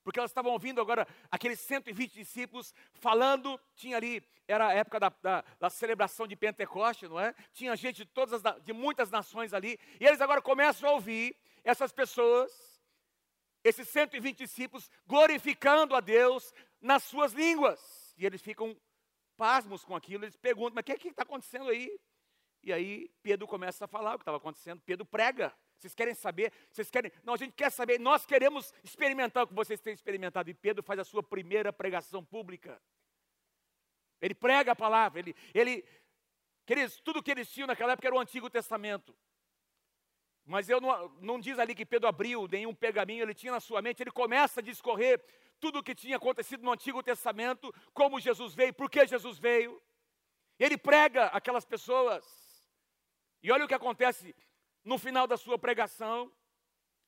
[0.03, 5.09] porque elas estavam ouvindo agora aqueles 120 discípulos falando, tinha ali, era a época da,
[5.23, 7.35] da, da celebração de Pentecoste, não é?
[7.53, 11.37] Tinha gente de, todas as, de muitas nações ali, e eles agora começam a ouvir
[11.63, 12.51] essas pessoas,
[13.63, 18.15] esses 120 discípulos, glorificando a Deus nas suas línguas.
[18.17, 18.77] E eles ficam
[19.37, 21.99] pasmos com aquilo, eles perguntam, mas o que está acontecendo aí?
[22.63, 25.55] E aí Pedro começa a falar o que estava acontecendo, Pedro prega.
[25.81, 26.53] Vocês querem saber?
[26.71, 27.11] Vocês querem?
[27.25, 27.99] Não, a gente quer saber.
[27.99, 30.51] Nós queremos experimentar o que vocês têm experimentado.
[30.51, 32.81] E Pedro faz a sua primeira pregação pública.
[34.21, 35.19] Ele prega a palavra.
[35.19, 35.83] Ele, ele,
[36.66, 39.16] queridos, tudo que eles tinham naquela época era o Antigo Testamento.
[40.45, 43.81] Mas eu não, não diz ali que Pedro abriu nenhum pergaminho, ele tinha na sua
[43.81, 45.23] mente, ele começa a discorrer
[45.59, 49.81] tudo o que tinha acontecido no Antigo Testamento, como Jesus veio, por que Jesus veio.
[50.59, 52.23] Ele prega aquelas pessoas.
[53.43, 54.35] E olha o que acontece
[54.85, 56.33] no final da sua pregação,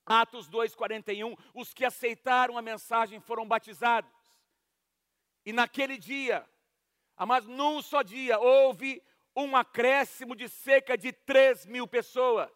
[0.04, 4.11] Atos 2,41, os que aceitaram a mensagem foram batizados.
[5.44, 6.48] E naquele dia,
[7.26, 9.02] mas num só dia, houve
[9.35, 12.50] um acréscimo de cerca de 3 mil pessoas.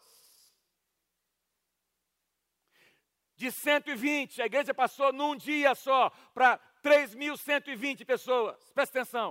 [3.36, 8.72] De 120, a igreja passou num dia só para 3.120 pessoas.
[8.72, 9.30] Presta atenção.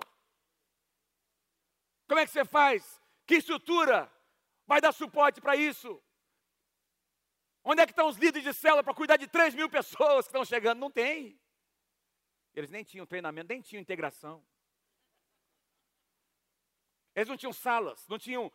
[2.08, 3.02] Como é que você faz?
[3.26, 4.12] Que estrutura
[4.66, 6.02] vai dar suporte para isso?
[7.64, 10.30] Onde é que estão os líderes de célula para cuidar de 3 mil pessoas que
[10.30, 10.80] estão chegando?
[10.80, 11.40] Não tem.
[12.54, 14.46] Eles nem tinham treinamento, nem tinham integração.
[17.16, 18.52] Eles não tinham salas, não tinham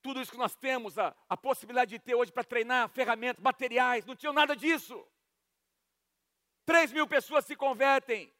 [0.00, 4.04] tudo isso que nós temos, a, a possibilidade de ter hoje para treinar, ferramentas, materiais,
[4.04, 5.06] não tinham nada disso.
[6.64, 8.32] 3 mil pessoas se convertem.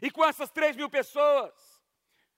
[0.00, 1.82] E com essas 3 mil pessoas,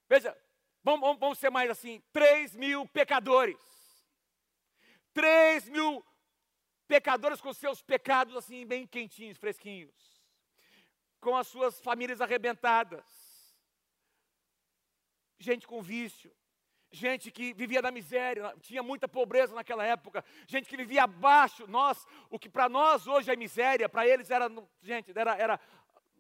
[0.09, 0.37] veja,
[0.83, 3.80] vamos, vamos ser mais assim, 3 mil pecadores.
[5.13, 6.05] 3 mil
[6.87, 9.95] pecadores com seus pecados assim, bem quentinhos, fresquinhos,
[11.21, 13.05] com as suas famílias arrebentadas,
[15.39, 16.33] gente com vício,
[16.91, 22.05] gente que vivia na miséria, tinha muita pobreza naquela época, gente que vivia abaixo, nós,
[22.29, 24.51] o que para nós hoje é miséria, para eles era,
[24.83, 25.61] gente, era, era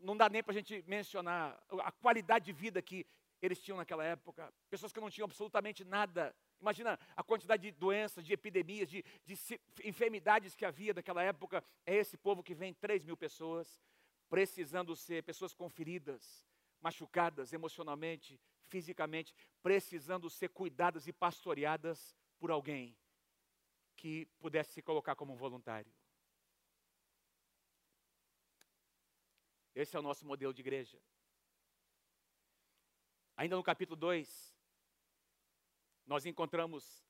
[0.02, 3.06] não dá nem para a gente mencionar a qualidade de vida que
[3.42, 6.34] eles tinham naquela época, pessoas que não tinham absolutamente nada.
[6.60, 9.36] Imagina a quantidade de doenças, de epidemias, de, de
[9.82, 11.64] enfermidades que havia naquela época.
[11.86, 13.82] É esse povo que vem, 3 mil pessoas,
[14.28, 16.44] precisando ser pessoas com feridas,
[16.80, 22.96] machucadas emocionalmente, fisicamente, precisando ser cuidadas e pastoreadas por alguém
[23.96, 25.92] que pudesse se colocar como um voluntário.
[29.74, 31.00] Esse é o nosso modelo de igreja.
[33.36, 34.49] Ainda no capítulo 2,
[36.10, 37.06] nós encontramos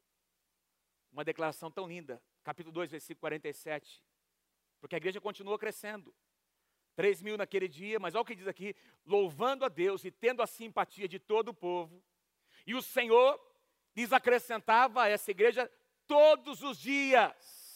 [1.10, 4.04] uma declaração tão linda, capítulo 2, versículo 47.
[4.78, 6.14] Porque a igreja continua crescendo.
[6.96, 10.42] 3 mil naquele dia, mas olha o que diz aqui: louvando a Deus e tendo
[10.42, 12.04] a simpatia de todo o povo.
[12.66, 13.40] E o Senhor
[13.96, 15.72] lhes acrescentava a essa igreja
[16.06, 17.70] todos os dias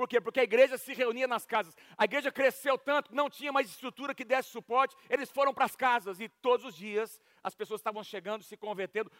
[0.00, 0.18] por quê?
[0.18, 1.76] Porque a igreja se reunia nas casas.
[1.94, 4.96] A igreja cresceu tanto, não tinha mais estrutura que desse suporte.
[5.10, 9.12] Eles foram para as casas e todos os dias as pessoas estavam chegando, se convertendo.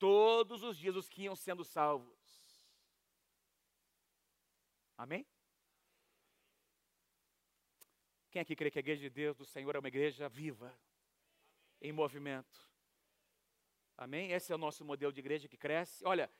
[0.00, 2.18] Todos os dias os que iam sendo salvos.
[4.96, 5.26] Amém?
[8.30, 10.74] Quem aqui crê que a igreja de Deus, do Senhor, é uma igreja viva,
[11.82, 12.66] em movimento?
[13.94, 14.32] Amém?
[14.32, 16.02] Esse é o nosso modelo de igreja que cresce.
[16.06, 16.30] Olha,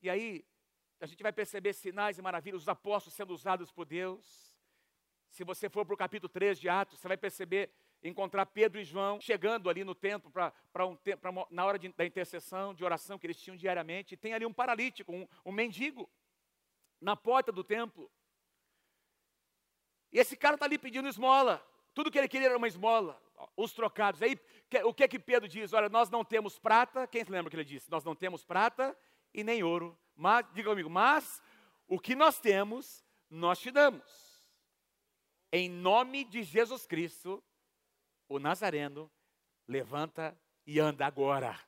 [0.00, 0.46] e aí
[1.00, 4.54] a gente vai perceber sinais e maravilhas, os apóstolos sendo usados por Deus.
[5.28, 7.72] Se você for para o capítulo 3 de Atos, você vai perceber,
[8.02, 10.96] encontrar Pedro e João chegando ali no templo para um,
[11.50, 14.14] na hora de, da intercessão, de oração que eles tinham diariamente.
[14.14, 16.08] E tem ali um paralítico, um, um mendigo,
[17.00, 18.10] na porta do templo.
[20.12, 21.64] E esse cara está ali pedindo esmola.
[21.94, 23.20] Tudo que ele queria era uma esmola,
[23.56, 24.22] os trocados.
[24.22, 24.38] Aí
[24.84, 25.72] o que é que Pedro diz?
[25.72, 27.06] Olha, nós não temos prata.
[27.06, 27.90] Quem se lembra que ele disse?
[27.90, 28.96] Nós não temos prata
[29.34, 31.40] e nem ouro mas, diga comigo, mas
[31.86, 34.44] o que nós temos, nós te damos.
[35.52, 37.42] Em nome de Jesus Cristo,
[38.28, 39.10] o Nazareno,
[39.66, 41.58] levanta e anda agora.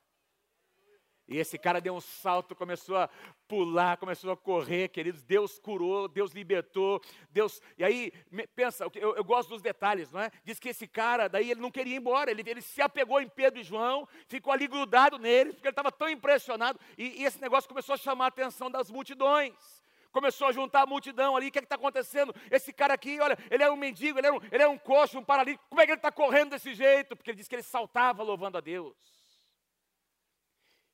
[1.31, 3.09] E esse cara deu um salto, começou a
[3.47, 5.23] pular, começou a correr, queridos.
[5.23, 7.61] Deus curou, Deus libertou, Deus.
[7.77, 8.11] E aí,
[8.53, 10.29] pensa, eu, eu, gosto dos detalhes, não é?
[10.43, 13.29] Diz que esse cara, daí ele não queria ir embora, ele, ele se apegou em
[13.29, 16.77] Pedro e João, ficou ali grudado neles, porque ele estava tão impressionado.
[16.97, 19.81] E, e, esse negócio começou a chamar a atenção das multidões.
[20.11, 22.35] Começou a juntar a multidão ali, o que é está acontecendo?
[22.49, 25.17] Esse cara aqui, olha, ele é um mendigo, ele é um, ele é um coxo,
[25.17, 27.15] um paralítico, como é que ele está correndo desse jeito?
[27.15, 29.21] Porque ele disse que ele saltava louvando a Deus.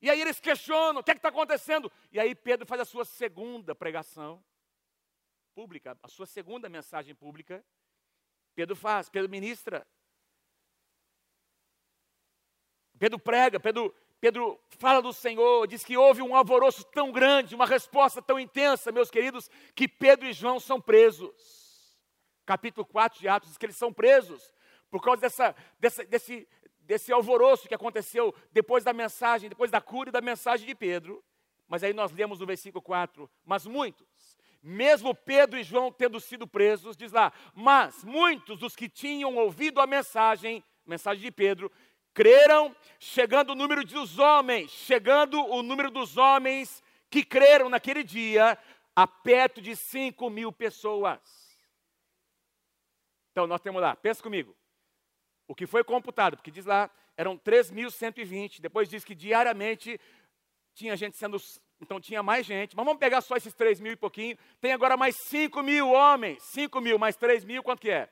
[0.01, 1.91] E aí eles questionam: o que é está acontecendo?
[2.11, 4.43] E aí Pedro faz a sua segunda pregação
[5.55, 7.65] pública, a sua segunda mensagem pública.
[8.53, 9.87] Pedro faz, Pedro ministra.
[12.99, 17.65] Pedro prega, Pedro, Pedro fala do Senhor, diz que houve um alvoroço tão grande, uma
[17.65, 21.95] resposta tão intensa, meus queridos, que Pedro e João são presos.
[22.45, 24.53] Capítulo 4 de Atos diz que eles são presos
[24.89, 26.47] por causa dessa, dessa, desse,
[26.79, 31.23] desse alvoroço que aconteceu depois da mensagem, depois da cura e da mensagem de Pedro.
[31.67, 36.47] Mas aí nós lemos no versículo 4: Mas muitos, mesmo Pedro e João tendo sido
[36.47, 41.71] presos, diz lá, mas muitos dos que tinham ouvido a mensagem, mensagem de Pedro,
[42.17, 48.57] creram, chegando o número dos homens, chegando o número dos homens que creram naquele dia,
[48.95, 51.19] a perto de 5 mil pessoas.
[53.31, 54.57] Então nós temos lá, pensa comigo,
[55.47, 60.01] o que foi computado, porque diz lá, eram 3.120, depois diz que diariamente
[60.73, 61.37] tinha gente sendo,
[61.79, 64.97] então tinha mais gente, mas vamos pegar só esses 3 mil e pouquinho, tem agora
[64.97, 68.09] mais 5 mil homens, 5 mil mais 3 mil, quanto que é?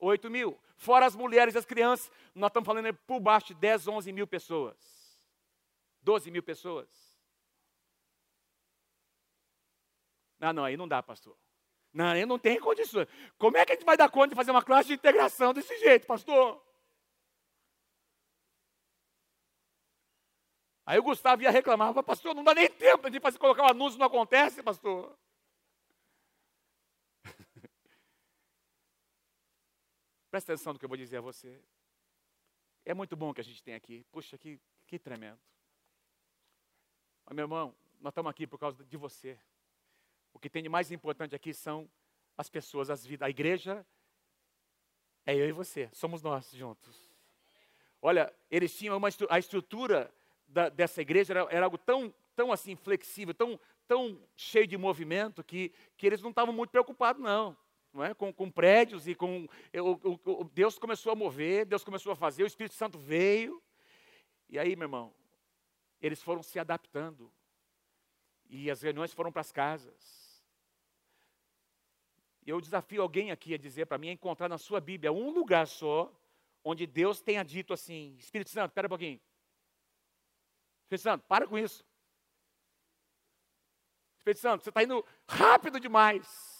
[0.00, 3.88] 8 mil, fora as mulheres e as crianças, nós estamos falando por baixo de 10,
[3.88, 4.76] 11 mil pessoas,
[6.02, 6.88] 12 mil pessoas.
[10.40, 11.36] Ah, não, aí não dá, pastor.
[11.92, 13.08] Não, aí não tem condições.
[13.38, 15.78] Como é que a gente vai dar conta de fazer uma classe de integração desse
[15.78, 16.62] jeito, pastor?
[20.84, 23.70] Aí o Gustavo ia reclamar, pastor, não dá nem tempo de fazer, colocar o um
[23.70, 25.16] anúncio, não acontece, pastor.
[30.36, 31.58] Presta atenção no que eu vou dizer a você.
[32.84, 34.04] É muito bom que a gente tem aqui.
[34.12, 35.40] Puxa, que, que tremendo.
[37.24, 39.38] Mas, meu irmão, nós estamos aqui por causa de você.
[40.34, 41.88] O que tem de mais importante aqui são
[42.36, 43.24] as pessoas, as vidas.
[43.24, 43.86] A igreja
[45.24, 47.10] é eu e você, somos nós juntos.
[48.02, 50.12] Olha, eles tinham uma a estrutura
[50.46, 55.42] da, dessa igreja era, era, algo tão, tão assim flexível, tão, tão cheio de movimento
[55.42, 57.56] que, que eles não estavam muito preocupados não,
[57.96, 58.14] não é?
[58.14, 62.42] Com, com prédios e com o, o, Deus começou a mover, Deus começou a fazer,
[62.44, 63.62] o Espírito Santo veio
[64.48, 65.14] e aí, meu irmão,
[66.00, 67.32] eles foram se adaptando
[68.48, 70.44] e as reuniões foram para as casas.
[72.46, 75.66] Eu desafio alguém aqui a dizer para mim, a encontrar na sua Bíblia um lugar
[75.66, 76.12] só
[76.62, 79.20] onde Deus tenha dito assim: Espírito Santo, espera um pouquinho.
[80.84, 81.84] Espírito Santo, para com isso.
[84.18, 86.55] Espírito Santo, você está indo rápido demais.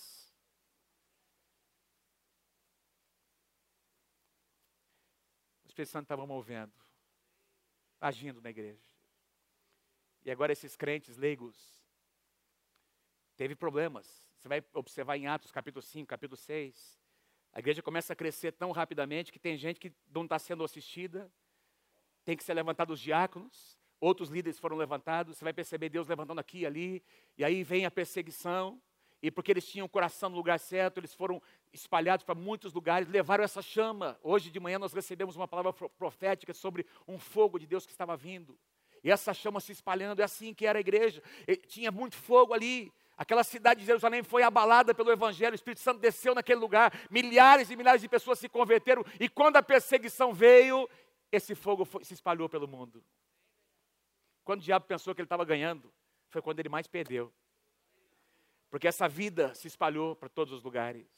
[5.76, 6.72] Espírito Santo estava movendo,
[8.00, 8.80] agindo na igreja.
[10.24, 11.54] E agora esses crentes leigos
[13.36, 14.26] teve problemas.
[14.38, 16.98] Você vai observar em Atos capítulo 5, capítulo 6.
[17.52, 21.30] A igreja começa a crescer tão rapidamente que tem gente que não está sendo assistida,
[22.24, 26.38] tem que ser levantado os diáconos, outros líderes foram levantados, você vai perceber Deus levantando
[26.38, 27.04] aqui e ali,
[27.36, 28.80] e aí vem a perseguição,
[29.26, 33.08] e porque eles tinham o coração no lugar certo, eles foram espalhados para muitos lugares,
[33.08, 34.16] levaram essa chama.
[34.22, 38.16] Hoje de manhã nós recebemos uma palavra profética sobre um fogo de Deus que estava
[38.16, 38.56] vindo.
[39.02, 41.20] E essa chama se espalhando, é assim que era a igreja.
[41.46, 45.80] E tinha muito fogo ali, Aquela cidade de Jerusalém foi abalada pelo Evangelho, o Espírito
[45.80, 50.34] Santo desceu naquele lugar, milhares e milhares de pessoas se converteram, e quando a perseguição
[50.34, 50.86] veio,
[51.32, 53.02] esse fogo foi, se espalhou pelo mundo.
[54.44, 55.90] Quando o diabo pensou que ele estava ganhando,
[56.28, 57.32] foi quando ele mais perdeu.
[58.76, 61.08] Porque essa vida se espalhou para todos os lugares.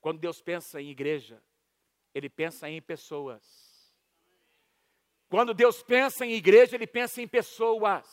[0.00, 1.42] Quando Deus pensa em igreja,
[2.14, 3.92] Ele pensa em pessoas.
[5.28, 8.06] Quando Deus pensa em igreja, Ele pensa em pessoas,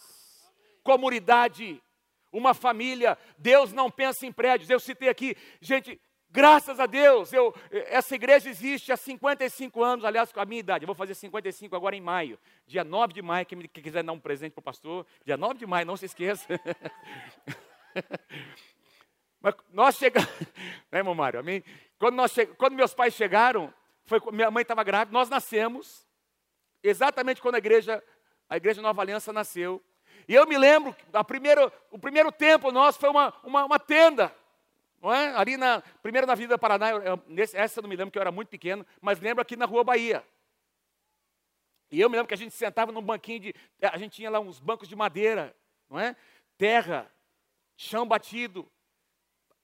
[0.83, 1.79] comunidade
[2.31, 3.15] uma família.
[3.37, 4.71] Deus não pensa em prédios.
[4.71, 10.31] Eu citei aqui, gente, graças a Deus, eu, essa igreja existe há 55 anos, aliás,
[10.31, 10.83] com a minha idade.
[10.83, 13.45] Eu vou fazer 55 agora em maio, dia 9 de maio.
[13.45, 16.47] Quem, quiser dar um presente para o pastor, dia 9 de maio, não se esqueça.
[19.41, 20.29] Mas nós chegamos,
[20.91, 21.39] né, irmão Mário?
[21.39, 21.63] Amém?
[21.97, 22.45] Quando, nós che...
[22.45, 23.73] quando meus pais chegaram,
[24.05, 26.05] foi, minha mãe estava grávida, nós nascemos,
[26.83, 28.03] exatamente quando a igreja,
[28.49, 29.81] a igreja Nova Aliança nasceu.
[30.27, 34.33] E eu me lembro, a primeiro, o primeiro tempo nosso foi uma, uma, uma tenda.
[35.01, 35.33] Não é?
[35.35, 38.17] Ali na, primeiro na Vida Paraná, eu, eu, nesse, essa eu não me lembro que
[38.17, 40.23] eu era muito pequeno, mas lembro aqui na Rua Bahia.
[41.91, 43.55] E eu me lembro que a gente sentava num banquinho de.
[43.81, 45.55] A gente tinha lá uns bancos de madeira,
[45.89, 46.15] não é?
[46.57, 47.11] Terra,
[47.75, 48.69] chão batido,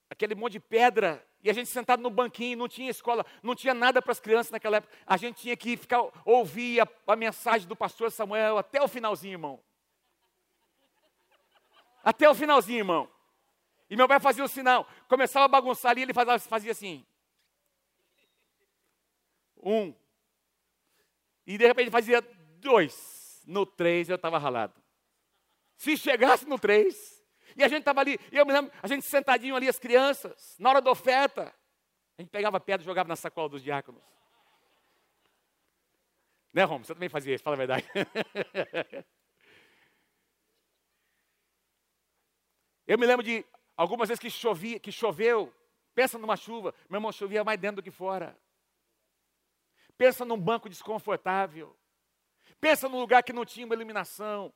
[0.10, 1.26] aquele monte de pedra.
[1.44, 4.52] E a gente sentado no banquinho, não tinha escola, não tinha nada para as crianças
[4.52, 4.92] naquela época.
[5.06, 9.34] A gente tinha que ficar, ouvir a, a mensagem do pastor Samuel até o finalzinho,
[9.34, 9.60] irmão.
[12.04, 13.15] Até o finalzinho, irmão.
[13.90, 14.88] E meu pai fazia o sinal.
[15.08, 17.06] Começava a bagunçar ali, ele fazia, fazia assim.
[19.58, 19.94] Um.
[21.46, 22.22] E de repente fazia
[22.60, 23.44] dois.
[23.46, 24.74] No três eu estava ralado.
[25.76, 27.24] Se chegasse no três,
[27.56, 30.70] e a gente estava ali, eu me lembro, a gente sentadinho ali, as crianças, na
[30.70, 31.54] hora da oferta,
[32.18, 34.02] a gente pegava pedra e jogava na sacola dos diáconos.
[36.54, 36.86] Né, Romo?
[36.86, 37.86] Você também fazia isso, fala a verdade.
[42.88, 45.54] Eu me lembro de algumas vezes que, chovia, que choveu.
[45.94, 48.38] Pensa numa chuva, meu irmão chovia mais dentro do que fora.
[49.98, 51.76] Pensa num banco desconfortável.
[52.60, 54.54] Pensa num lugar que não tinha uma iluminação.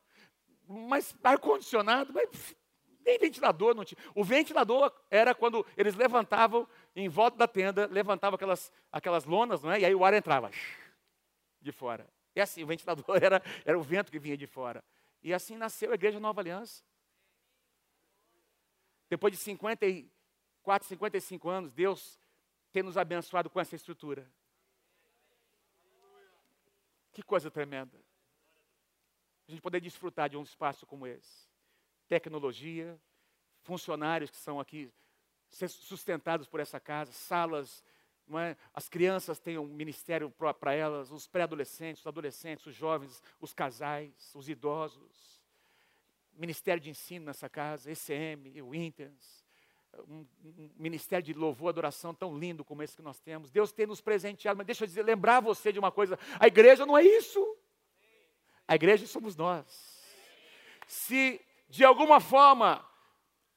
[0.68, 2.56] Mas ar-condicionado, mas
[3.06, 3.98] nem ventilador não tinha.
[4.14, 9.72] O ventilador era quando eles levantavam em volta da tenda, levantavam aquelas, aquelas lonas, não
[9.72, 9.80] é?
[9.80, 10.52] E aí o ar entrava
[11.62, 12.08] de fora.
[12.36, 14.84] E assim, o ventilador era, era o vento que vinha de fora.
[15.24, 16.84] E assim nasceu a Igreja Nova Aliança.
[19.10, 22.20] Depois de 54, 55 anos, Deus
[22.72, 24.32] tem nos abençoado com essa estrutura.
[27.12, 27.98] Que coisa tremenda.
[29.48, 31.50] A gente poder desfrutar de um espaço como esse.
[32.08, 33.00] Tecnologia,
[33.64, 34.94] funcionários que são aqui
[35.50, 37.84] sustentados por essa casa, salas,
[38.38, 38.56] é?
[38.72, 44.32] as crianças têm um ministério para elas, os pré-adolescentes, os adolescentes, os jovens, os casais,
[44.36, 45.39] os idosos
[46.40, 49.46] ministério de ensino nessa casa, ECM, o Intens,
[50.08, 53.52] um, um, ministério de louvor, adoração tão lindo como esse que nós temos.
[53.52, 56.86] Deus tem nos presenteado, mas deixa eu dizer, lembrar você de uma coisa: a igreja
[56.86, 57.58] não é isso.
[58.68, 60.00] A igreja somos nós.
[60.88, 62.86] Se de alguma forma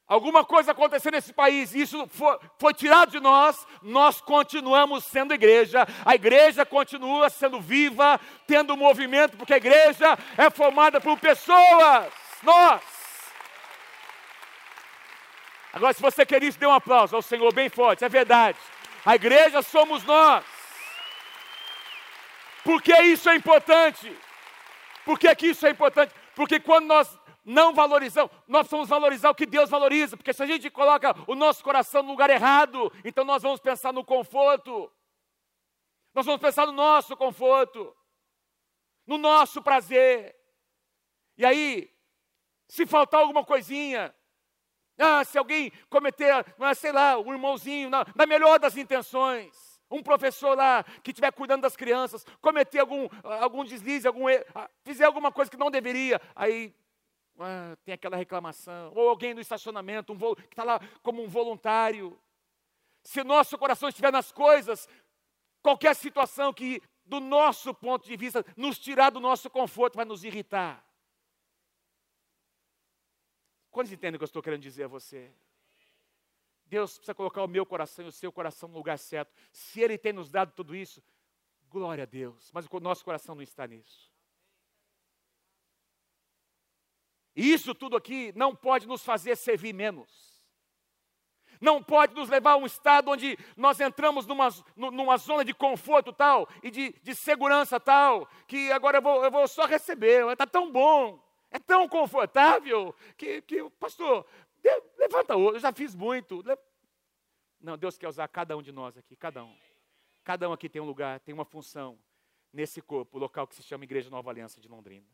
[0.05, 5.87] alguma coisa acontecer nesse país, isso for, foi tirado de nós, nós continuamos sendo igreja,
[6.05, 12.81] a igreja continua sendo viva, tendo movimento, porque a igreja é formada por pessoas nós.
[15.73, 18.59] Agora, se você quer isso, dê um aplauso ao Senhor bem forte, é verdade.
[19.03, 20.45] A igreja somos nós.
[22.63, 24.15] Por que isso é importante?
[25.03, 26.13] Por que, que isso é importante?
[26.35, 30.45] Porque quando nós não valorizamos, nós vamos valorizar o que Deus valoriza, porque se a
[30.45, 34.89] gente coloca o nosso coração no lugar errado, então nós vamos pensar no conforto,
[36.13, 37.93] nós vamos pensar no nosso conforto,
[39.05, 40.33] no nosso prazer.
[41.37, 41.92] E aí,
[42.67, 44.13] se faltar alguma coisinha,
[44.97, 46.45] ah, se alguém cometer,
[46.75, 51.61] sei lá, um irmãozinho, na, na melhor das intenções, um professor lá que estiver cuidando
[51.61, 54.25] das crianças, cometer algum, algum deslize, algum,
[54.83, 56.73] fizer alguma coisa que não deveria, aí
[57.39, 62.19] ah, tem aquela reclamação, ou alguém no estacionamento, um, que está lá como um voluntário.
[63.03, 64.87] Se nosso coração estiver nas coisas,
[65.61, 70.23] qualquer situação que, do nosso ponto de vista, nos tirar do nosso conforto, vai nos
[70.23, 70.85] irritar.
[73.73, 75.31] Quantos entendem o que eu estou querendo dizer a você?
[76.67, 79.33] Deus precisa colocar o meu coração e o seu coração no lugar certo.
[79.51, 81.03] Se Ele tem nos dado tudo isso,
[81.71, 82.51] glória a Deus.
[82.53, 84.11] Mas o nosso coração não está nisso.
[87.35, 90.39] E isso tudo aqui não pode nos fazer servir menos.
[91.59, 96.13] Não pode nos levar a um estado onde nós entramos numa, numa zona de conforto
[96.13, 100.45] tal e de, de segurança tal, que agora eu vou, eu vou só receber, está
[100.45, 101.19] tão bom,
[101.53, 104.27] é tão confortável, que, que pastor,
[104.97, 106.43] Levanta outro, eu já fiz muito.
[107.59, 109.57] Não, Deus quer usar cada um de nós aqui, cada um.
[110.23, 111.99] Cada um aqui tem um lugar, tem uma função
[112.51, 115.07] nesse corpo, local que se chama Igreja Nova Aliança de Londrina.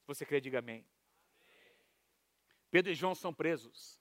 [0.00, 0.84] Se você crê, diga amém.
[2.70, 4.00] Pedro e João são presos.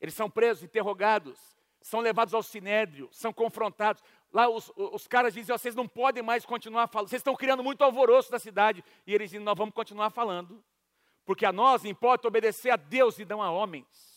[0.00, 1.38] Eles são presos, interrogados,
[1.80, 4.02] são levados ao sinédrio, são confrontados.
[4.32, 7.82] Lá os, os caras dizem, vocês não podem mais continuar falando, vocês estão criando muito
[7.82, 8.82] alvoroço na cidade.
[9.06, 10.64] E eles dizem, nós vamos continuar falando.
[11.24, 14.12] Porque a nós importa obedecer a Deus e não a homens.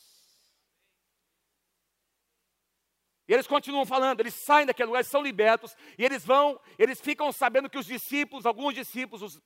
[3.27, 7.31] E eles continuam falando, eles saem daquele lugar, são libertos, e eles vão, eles ficam
[7.31, 9.41] sabendo que os discípulos, alguns discípulos, os,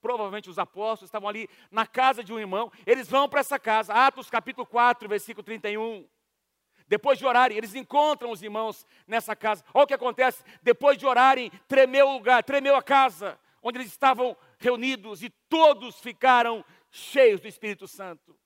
[0.00, 3.94] provavelmente os apóstolos, estavam ali na casa de um irmão, eles vão para essa casa,
[3.94, 6.04] Atos capítulo 4, versículo 31.
[6.86, 9.64] Depois de orarem, eles encontram os irmãos nessa casa.
[9.74, 13.88] Olha o que acontece, depois de orarem, tremeu o lugar, tremeu a casa, onde eles
[13.88, 18.38] estavam reunidos, e todos ficaram cheios do Espírito Santo.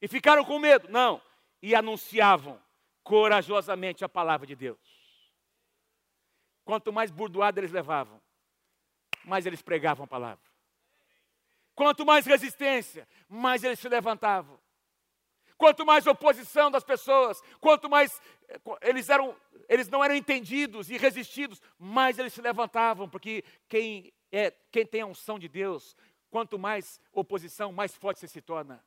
[0.00, 0.88] E ficaram com medo?
[0.88, 1.20] Não.
[1.62, 2.60] E anunciavam
[3.02, 4.78] corajosamente a palavra de Deus.
[6.64, 8.20] Quanto mais burdoada eles levavam,
[9.24, 10.44] mais eles pregavam a palavra.
[11.74, 14.58] Quanto mais resistência, mais eles se levantavam.
[15.56, 19.36] Quanto mais oposição das pessoas, quanto mais eh, eles eram,
[19.68, 25.02] eles não eram entendidos e resistidos, mais eles se levantavam, porque quem é, quem tem
[25.02, 25.96] a unção de Deus
[26.34, 28.84] Quanto mais oposição, mais forte você se torna.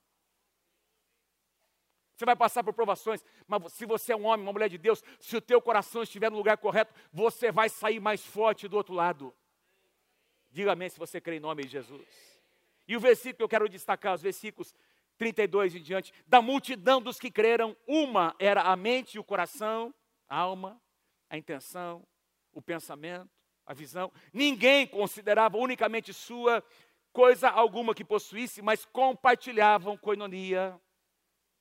[2.14, 5.02] Você vai passar por provações, mas se você é um homem, uma mulher de Deus,
[5.18, 8.94] se o teu coração estiver no lugar correto, você vai sair mais forte do outro
[8.94, 9.34] lado.
[10.52, 12.42] Diga amém se você crê em nome de Jesus.
[12.86, 14.76] E o versículo que eu quero destacar, os versículos
[15.18, 19.94] 32 em diante, da multidão dos que creram, uma era a mente e o coração,
[20.30, 20.82] a alma,
[21.30, 22.06] a intenção,
[22.54, 23.30] o pensamento,
[23.66, 24.12] a visão.
[24.32, 26.64] Ninguém considerava unicamente sua
[27.12, 30.80] coisa alguma que possuísse, mas compartilhavam coinonia,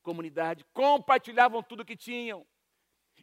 [0.03, 2.45] comunidade, compartilhavam tudo que tinham.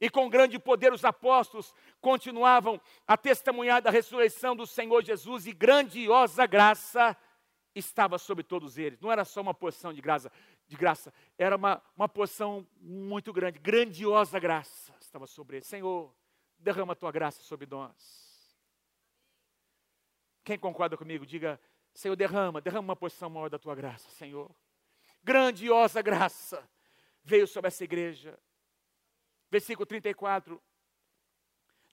[0.01, 5.53] E com grande poder os apóstolos continuavam a testemunhar da ressurreição do Senhor Jesus e
[5.53, 7.17] grandiosa graça
[7.75, 9.01] estava sobre todos eles.
[9.01, 10.31] Não era só uma porção de graça,
[10.67, 15.67] de graça era uma, uma porção muito grande, grandiosa graça estava sobre eles.
[15.67, 16.15] Senhor,
[16.59, 18.57] derrama a tua graça sobre nós.
[20.45, 21.61] Quem concorda comigo, diga
[21.95, 24.55] Senhor, derrama, derrama uma porção maior da tua graça, Senhor.
[25.23, 26.69] Grandiosa graça
[27.23, 28.39] veio sobre essa igreja.
[29.51, 30.61] Versículo 34.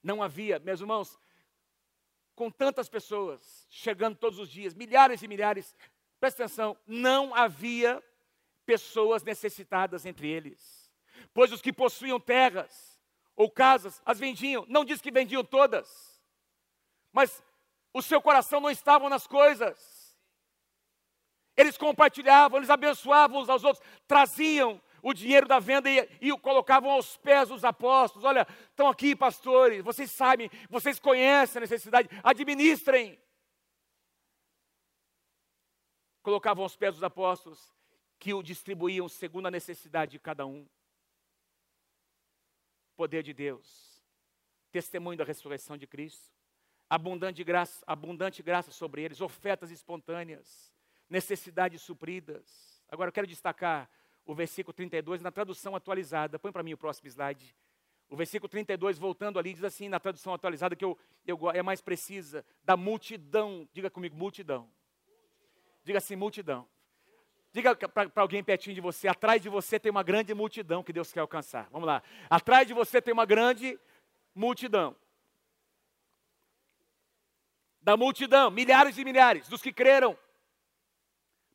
[0.04, 1.20] Não havia, meus irmãos,
[2.42, 5.76] com tantas pessoas chegando todos os dias, milhares e milhares,
[6.20, 8.04] presta atenção, não havia
[8.66, 10.92] pessoas necessitadas entre eles.
[11.36, 13.00] Pois os que possuíam terras
[13.36, 16.20] ou casas as vendiam, não diz que vendiam todas,
[17.14, 17.44] mas
[17.94, 20.18] o seu coração não estava nas coisas.
[21.56, 26.38] Eles compartilhavam, eles abençoavam uns aos outros, traziam o dinheiro da venda e, e o
[26.38, 28.24] colocavam aos pés dos apóstolos.
[28.24, 33.20] Olha, estão aqui, pastores, vocês sabem, vocês conhecem a necessidade, administrem.
[36.22, 37.74] Colocavam aos pés dos apóstolos,
[38.20, 40.68] que o distribuíam segundo a necessidade de cada um.
[42.96, 44.04] Poder de Deus,
[44.72, 46.32] testemunho da ressurreição de Cristo
[46.92, 50.74] abundante graça, abundante graça sobre eles, ofertas espontâneas,
[51.10, 52.84] necessidades supridas.
[52.90, 53.90] Agora eu quero destacar
[54.26, 56.40] o versículo 32 na tradução atualizada.
[56.40, 57.56] Põe para mim o próximo slide.
[58.10, 61.82] O versículo 32, voltando ali, diz assim na tradução atualizada, que eu, eu, é mais
[61.82, 63.68] precisa, da multidão.
[63.72, 64.70] Diga comigo, multidão.
[65.84, 66.68] Diga assim, multidão.
[67.54, 71.12] Diga para alguém pertinho de você, atrás de você tem uma grande multidão que Deus
[71.12, 71.68] quer alcançar.
[71.72, 72.02] Vamos lá.
[72.30, 73.80] Atrás de você tem uma grande
[74.34, 74.96] multidão
[77.82, 80.18] da multidão, milhares e milhares dos que creram.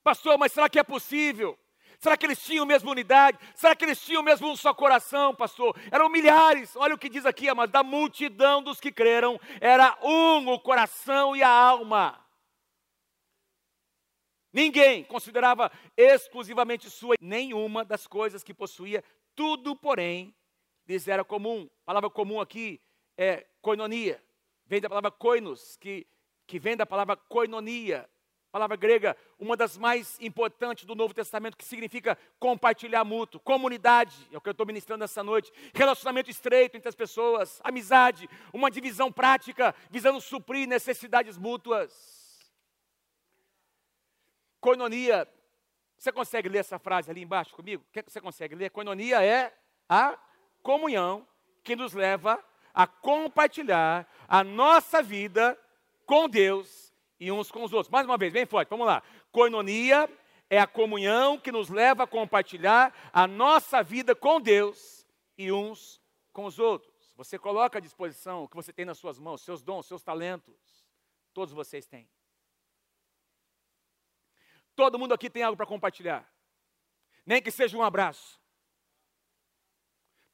[0.02, 1.58] Pastor, mas será que é possível?
[1.98, 3.38] Será que eles tinham a mesma unidade?
[3.54, 5.76] Será que eles tinham mesmo um só coração, pastor?
[5.90, 6.76] Eram milhares.
[6.76, 11.34] Olha o que diz aqui, mas da multidão dos que creram, era um o coração
[11.34, 12.22] e a alma.
[14.52, 20.34] Ninguém considerava exclusivamente sua nenhuma das coisas que possuía, tudo, porém,
[20.88, 21.68] lhes era comum.
[21.82, 22.80] A palavra comum aqui
[23.18, 24.22] é koinonia,
[24.64, 26.06] vem da palavra koinos, que,
[26.46, 28.08] que vem da palavra koinonia,
[28.56, 34.38] palavra grega, uma das mais importantes do Novo Testamento, que significa compartilhar mútuo, comunidade, é
[34.38, 39.12] o que eu estou ministrando essa noite, relacionamento estreito entre as pessoas, amizade, uma divisão
[39.12, 42.50] prática, visando suprir necessidades mútuas.
[44.58, 45.28] Coinonia,
[45.98, 47.84] você consegue ler essa frase ali embaixo comigo?
[47.86, 48.70] O que você consegue ler?
[48.70, 49.52] Coinonia é
[49.86, 50.18] a
[50.62, 51.28] comunhão
[51.62, 52.42] que nos leva
[52.72, 55.58] a compartilhar a nossa vida
[56.06, 56.85] com Deus
[57.18, 57.90] e uns com os outros.
[57.90, 59.02] Mais uma vez, bem forte, vamos lá.
[59.30, 60.08] Coinonia
[60.48, 65.06] é a comunhão que nos leva a compartilhar a nossa vida com Deus
[65.36, 66.00] e uns
[66.32, 67.14] com os outros.
[67.16, 70.86] Você coloca à disposição o que você tem nas suas mãos, seus dons, seus talentos.
[71.32, 72.08] Todos vocês têm.
[74.74, 76.30] Todo mundo aqui tem algo para compartilhar.
[77.24, 78.38] Nem que seja um abraço.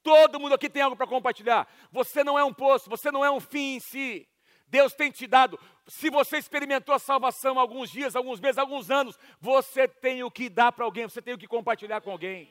[0.03, 1.69] Todo mundo aqui tem algo para compartilhar.
[1.93, 4.29] Você não é um poço, você não é um fim em si.
[4.73, 5.61] Deus tem te dado.
[5.87, 10.49] Se você experimentou a salvação alguns dias, alguns meses, alguns anos, você tem o que
[10.49, 12.51] dar para alguém, você tem o que compartilhar com alguém.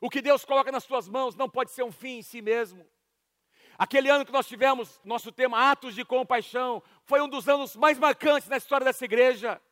[0.00, 2.84] O que Deus coloca nas suas mãos não pode ser um fim em si mesmo.
[3.78, 8.00] Aquele ano que nós tivemos, nosso tema Atos de Compaixão, foi um dos anos mais
[8.00, 9.62] marcantes na história dessa igreja.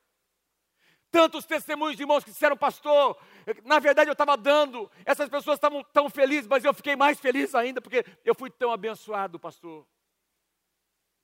[1.15, 3.17] Tantos testemunhos de irmãos que disseram, pastor,
[3.65, 7.55] na verdade eu estava dando, essas pessoas estavam tão felizes, mas eu fiquei mais feliz
[7.55, 9.87] ainda, porque eu fui tão abençoado, pastor.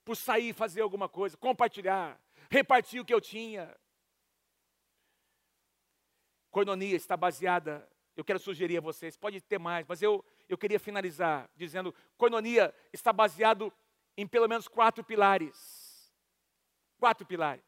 [0.05, 3.77] Por sair fazer alguma coisa, compartilhar, repartir o que eu tinha.
[6.53, 7.85] Coinonia está baseada,
[8.17, 12.73] eu quero sugerir a vocês, pode ter mais, mas eu, eu queria finalizar dizendo: coinonia
[12.93, 13.73] está baseado
[14.17, 16.15] em pelo menos quatro pilares.
[16.97, 17.65] Quatro pilares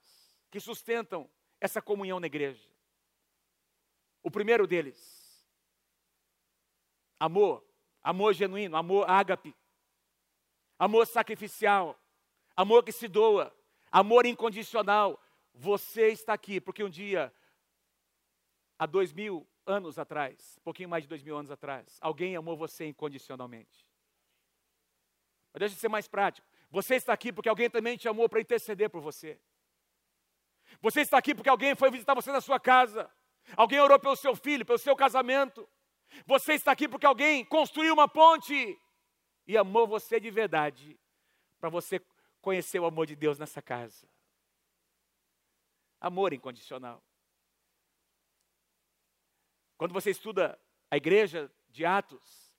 [0.53, 1.29] que sustentam
[1.63, 2.69] essa comunhão na igreja.
[4.21, 5.49] O primeiro deles,
[7.21, 7.65] amor,
[8.03, 9.55] amor genuíno, amor ágape,
[10.77, 11.97] amor sacrificial,
[12.57, 13.55] amor que se doa,
[13.93, 15.23] amor incondicional.
[15.55, 17.33] Você está aqui porque um dia,
[18.77, 22.87] há dois mil anos atrás, pouquinho mais de dois mil anos atrás, alguém amou você
[22.87, 23.87] incondicionalmente.
[25.53, 26.49] Mas deixa eu ser mais prático.
[26.71, 29.39] Você está aqui porque alguém também te amou para interceder por você.
[30.81, 33.11] Você está aqui porque alguém foi visitar você na sua casa.
[33.57, 35.69] Alguém orou pelo seu filho, pelo seu casamento.
[36.27, 38.79] Você está aqui porque alguém construiu uma ponte
[39.47, 40.99] e amou você de verdade,
[41.59, 42.01] para você
[42.41, 44.07] conhecer o amor de Deus nessa casa.
[46.01, 47.03] Amor incondicional.
[49.77, 50.59] Quando você estuda
[50.91, 52.53] a igreja de Atos,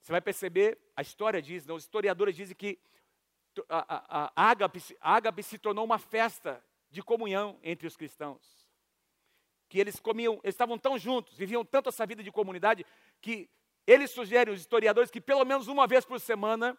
[0.00, 2.78] você vai perceber, a história diz, não, os historiadores dizem que
[3.68, 8.68] a, a, a Ágape, Ágape se tornou uma festa de comunhão entre os cristãos.
[9.68, 12.84] Que eles comiam, eles estavam tão juntos, viviam tanto essa vida de comunidade,
[13.20, 13.48] que
[13.86, 16.76] eles sugerem, os historiadores, que pelo menos uma vez por semana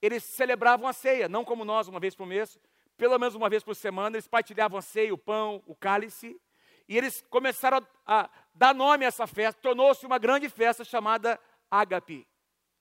[0.00, 2.58] eles celebravam a ceia, não como nós, uma vez por mês,
[2.96, 6.38] pelo menos uma vez por semana, eles partilhavam a ceia, o pão, o cálice,
[6.86, 11.40] e eles começaram a, a dar nome a essa festa, tornou-se uma grande festa chamada
[11.70, 12.28] Ágape,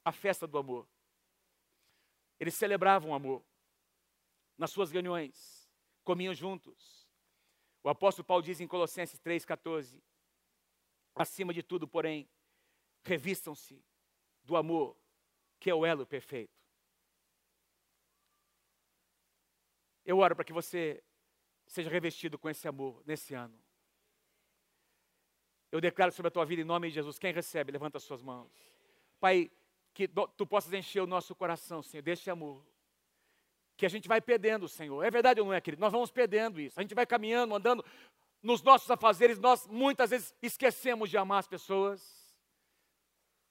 [0.04, 0.88] a festa do amor.
[2.40, 3.44] Eles celebravam o amor
[4.58, 5.65] nas suas reuniões
[6.06, 7.06] comiam juntos.
[7.84, 10.02] O apóstolo Paulo diz em Colossenses 3,14:
[11.14, 12.30] acima de tudo, porém,
[13.04, 13.84] revistam-se
[14.44, 14.98] do amor,
[15.60, 16.54] que é o elo perfeito.
[20.06, 21.04] Eu oro para que você
[21.66, 23.60] seja revestido com esse amor nesse ano.
[25.72, 27.18] Eu declaro sobre a tua vida em nome de Jesus.
[27.18, 28.52] Quem recebe, levanta as suas mãos.
[29.20, 29.52] Pai,
[29.94, 32.64] que tu possas encher o nosso coração, Senhor, deste amor
[33.78, 35.04] que a gente vai perdendo, Senhor.
[35.04, 35.82] É verdade ou não é, querido?
[35.82, 36.80] Nós vamos perdendo isso.
[36.80, 37.84] A gente vai caminhando, andando
[38.42, 42.26] nos nossos afazeres, nós muitas vezes esquecemos de amar as pessoas.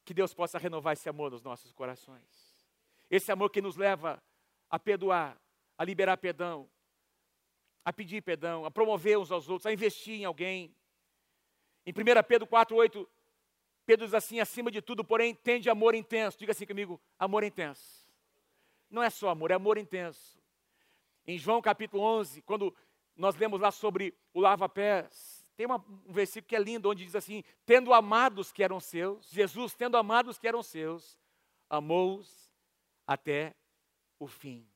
[0.05, 2.55] Que Deus possa renovar esse amor nos nossos corações.
[3.11, 4.23] Esse amor que nos leva
[4.71, 5.37] a perdoar,
[5.77, 6.69] a liberar perdão,
[7.85, 10.75] a pedir perdão, a promover uns aos outros, a investir em alguém.
[11.87, 11.95] Em 1
[12.27, 13.07] Pedro 4,8,
[13.85, 16.39] Pedro diz assim: acima de tudo, porém, tende amor intenso.
[16.39, 18.04] Diga assim comigo: amor intenso
[18.95, 20.41] não é só amor, é amor intenso.
[21.27, 22.75] Em João capítulo 11, quando
[23.17, 27.15] nós lemos lá sobre o lava-pés, tem uma, um versículo que é lindo, onde diz
[27.15, 31.19] assim: Tendo amados que eram seus, Jesus, tendo amados que eram seus,
[31.69, 32.53] amou-os
[33.07, 33.55] até
[34.19, 34.67] o fim.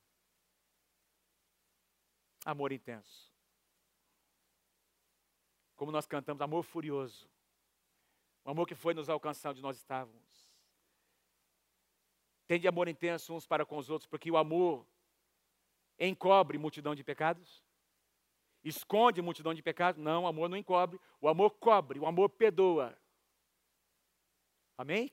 [2.44, 3.28] Amor intenso.
[5.76, 7.28] como nós cantamos, amor furioso.
[8.44, 10.47] O amor que foi nos alcançar onde nós estávamos.
[12.48, 14.86] Tende amor intenso uns para com os outros, porque o amor
[15.98, 17.62] encobre multidão de pecados?
[18.64, 20.02] Esconde multidão de pecados?
[20.02, 20.98] Não, o amor não encobre.
[21.20, 22.98] O amor cobre, o amor perdoa.
[24.78, 25.12] Amém?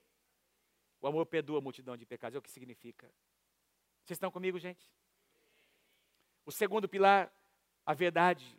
[1.02, 3.06] O amor perdoa multidão de pecados, é o que significa.
[4.06, 4.90] Vocês estão comigo, gente?
[6.46, 7.30] O segundo pilar,
[7.86, 8.58] a verdade.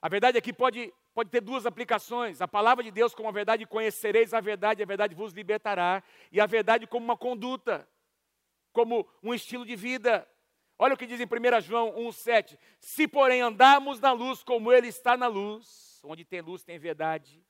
[0.00, 2.42] A verdade aqui pode, pode ter duas aplicações.
[2.42, 6.02] A palavra de Deus como a verdade, conhecereis a verdade, a verdade vos libertará.
[6.32, 7.88] E a verdade como uma conduta,
[8.72, 10.28] como um estilo de vida.
[10.76, 14.88] Olha o que diz em 1 João 1,7: Se porém andarmos na luz como Ele
[14.88, 17.42] está na luz, onde tem luz tem verdade,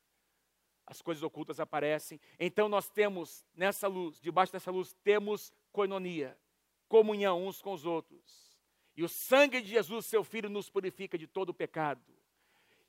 [0.87, 2.21] as coisas ocultas aparecem.
[2.39, 6.39] Então nós temos nessa luz, debaixo dessa luz, temos coinonia,
[6.87, 8.45] comunhão uns com os outros.
[8.97, 12.14] E o sangue de Jesus, seu Filho, nos purifica de todo o pecado.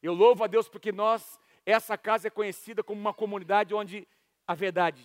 [0.05, 4.07] Eu louvo a Deus porque nós, essa casa é conhecida como uma comunidade onde
[4.45, 5.03] a verdade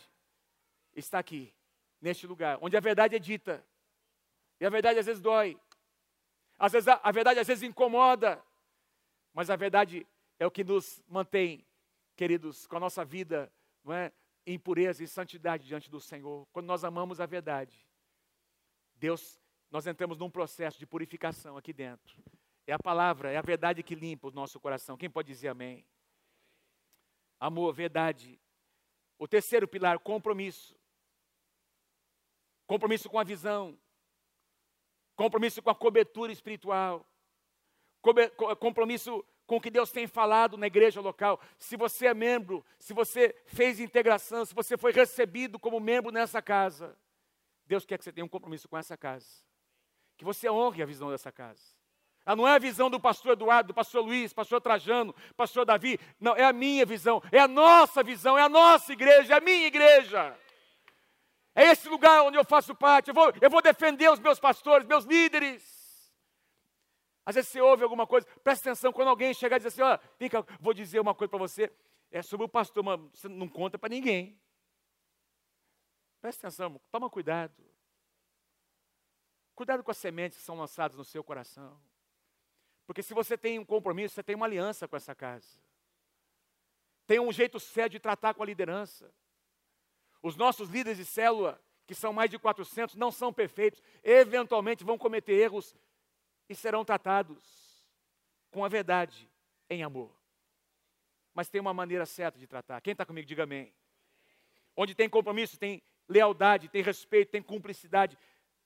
[0.94, 1.55] está aqui,
[1.98, 3.64] neste lugar, onde a verdade é dita.
[4.61, 5.59] E a verdade às vezes dói.
[6.59, 8.44] Às vezes a, a verdade às vezes incomoda.
[9.32, 10.07] Mas a verdade
[10.38, 11.64] é o que nos mantém
[12.14, 13.51] queridos, com a nossa vida
[13.82, 14.12] não é,
[14.46, 17.88] em pureza e santidade diante do Senhor, quando nós amamos a verdade,
[18.96, 19.40] Deus,
[19.70, 22.22] nós entramos num processo de purificação aqui dentro.
[22.71, 24.97] É a palavra, é a verdade que limpa o nosso coração.
[24.97, 25.85] Quem pode dizer amém?
[27.41, 28.41] Amor, verdade.
[29.18, 30.79] O terceiro pilar, compromisso.
[32.68, 33.77] Compromisso com a visão.
[35.16, 37.05] Compromisso com a cobertura espiritual.
[38.61, 41.41] Compromisso com o que Deus tem falado na igreja local.
[41.59, 46.41] Se você é membro, se você fez integração, se você foi recebido como membro nessa
[46.41, 46.97] casa,
[47.66, 49.43] Deus quer que você tenha um compromisso com essa casa.
[50.16, 51.80] Que você honre a visão dessa casa.
[52.25, 55.99] Ah, não é a visão do pastor Eduardo, do pastor Luiz, pastor Trajano, pastor Davi.
[56.21, 59.41] Não, é a minha visão, é a nossa visão, é a nossa igreja, é a
[59.41, 60.37] minha igreja.
[61.55, 63.09] É esse lugar onde eu faço parte.
[63.09, 65.81] Eu vou, eu vou defender os meus pastores, meus líderes.
[67.25, 69.99] Às vezes você ouve alguma coisa, presta atenção, quando alguém chegar e dizer assim, ó,
[70.18, 71.73] vem cá, vou dizer uma coisa para você,
[72.11, 74.41] é sobre o pastor, mas você não conta para ninguém.
[76.21, 77.55] Presta atenção, toma cuidado.
[79.55, 81.81] Cuidado com as sementes que são lançadas no seu coração.
[82.91, 85.47] Porque se você tem um compromisso, você tem uma aliança com essa casa.
[87.07, 89.14] Tem um jeito sério de tratar com a liderança.
[90.20, 93.80] Os nossos líderes de célula, que são mais de 400, não são perfeitos.
[94.03, 95.72] Eventualmente vão cometer erros
[96.49, 97.80] e serão tratados
[98.51, 99.30] com a verdade
[99.68, 100.11] em amor.
[101.32, 102.80] Mas tem uma maneira certa de tratar.
[102.80, 103.72] Quem está comigo, diga amém.
[104.76, 108.18] Onde tem compromisso, tem lealdade, tem respeito, tem cumplicidade.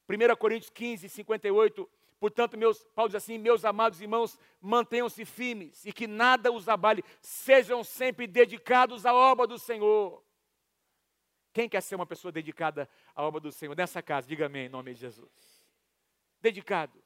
[0.08, 1.90] 1 Coríntios 15, 58.
[2.24, 7.04] Portanto, meus, Paulo diz assim: meus amados irmãos, mantenham-se firmes e que nada os abale,
[7.20, 10.24] sejam sempre dedicados à obra do Senhor.
[11.52, 14.26] Quem quer ser uma pessoa dedicada à obra do Senhor nessa casa?
[14.26, 15.64] Diga amém em nome de Jesus.
[16.40, 17.04] Dedicados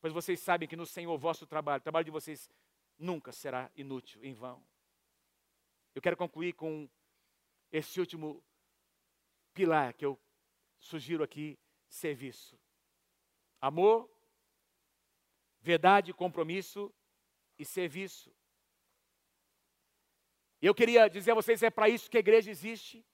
[0.00, 2.50] pois vocês sabem que no Senhor o vosso trabalho, o trabalho de vocês
[2.98, 4.64] nunca será inútil, em vão.
[5.94, 6.88] Eu quero concluir com
[7.70, 8.42] esse último
[9.52, 10.18] pilar que eu
[10.78, 11.58] sugiro aqui:
[11.88, 12.58] serviço.
[13.60, 14.10] Amor,
[15.60, 16.92] verdade, compromisso
[17.58, 18.34] e serviço.
[20.62, 23.04] Eu queria dizer a vocês: é para isso que a igreja existe.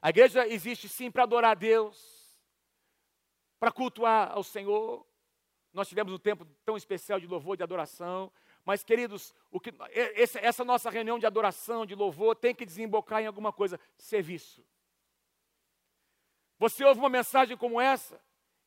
[0.00, 2.36] A igreja existe sim para adorar a Deus,
[3.58, 5.06] para cultuar ao Senhor,
[5.72, 8.30] nós tivemos um tempo tão especial de louvor, de adoração.
[8.64, 13.52] Mas, queridos, que, essa nossa reunião de adoração, de louvor, tem que desembocar em alguma
[13.52, 14.64] coisa: serviço.
[16.58, 18.22] Você ouve uma mensagem como essa,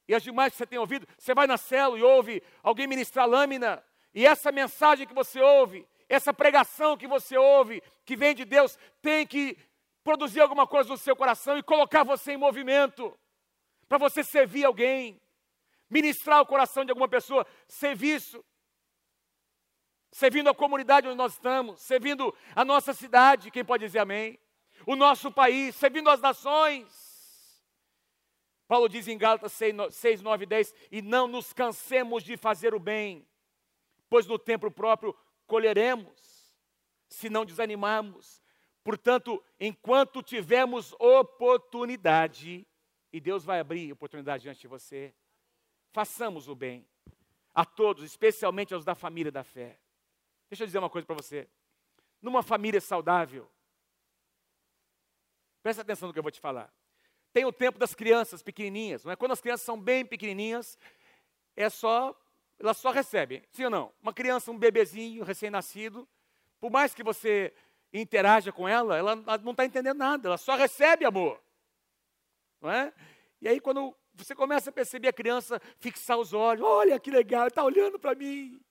[0.08, 3.28] e as demais que você tem ouvido, você vai na célula e ouve alguém ministrar
[3.28, 3.84] lâmina,
[4.14, 8.78] e essa mensagem que você ouve, essa pregação que você ouve, que vem de Deus,
[9.02, 9.58] tem que
[10.04, 13.18] produzir alguma coisa no seu coração e colocar você em movimento,
[13.88, 15.20] para você servir alguém
[15.90, 18.44] ministrar o coração de alguma pessoa, serviço,
[20.12, 24.40] servindo a comunidade onde nós estamos, servindo a nossa cidade, quem pode dizer amém?
[24.86, 27.05] O nosso país, servindo as nações.
[28.68, 32.80] Paulo diz em Gálatas 6, 9 e 10: E não nos cansemos de fazer o
[32.80, 33.28] bem,
[34.10, 36.56] pois no tempo próprio colheremos,
[37.08, 38.42] se não desanimarmos.
[38.84, 42.68] Portanto, enquanto tivermos oportunidade,
[43.12, 45.14] e Deus vai abrir oportunidade diante de você,
[45.92, 46.88] façamos o bem
[47.54, 49.80] a todos, especialmente aos da família da fé.
[50.50, 51.48] Deixa eu dizer uma coisa para você.
[52.22, 53.50] Numa família saudável,
[55.64, 56.74] presta atenção no que eu vou te falar.
[57.36, 59.16] Tem o tempo das crianças pequenininhas, não é?
[59.18, 60.80] Quando as crianças são bem pequenininhas,
[61.54, 62.18] é só
[62.58, 63.92] ela só recebe, sim ou não?
[64.02, 66.08] Uma criança, um bebezinho recém-nascido,
[66.62, 67.54] por mais que você
[67.92, 71.38] interaja com ela, ela não está entendendo nada, ela só recebe amor.
[72.62, 72.94] Não é?
[73.42, 77.48] E aí, quando você começa a perceber a criança fixar os olhos, olha que legal,
[77.48, 78.62] está olhando para mim.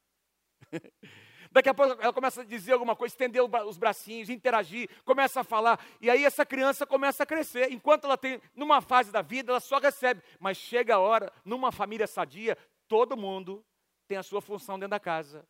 [1.54, 5.44] Daqui a pouco ela começa a dizer alguma coisa, estender os bracinhos, interagir, começa a
[5.44, 5.78] falar.
[6.00, 7.70] E aí essa criança começa a crescer.
[7.70, 10.20] Enquanto ela tem, numa fase da vida, ela só recebe.
[10.40, 13.64] Mas chega a hora, numa família sadia, todo mundo
[14.08, 15.46] tem a sua função dentro da casa.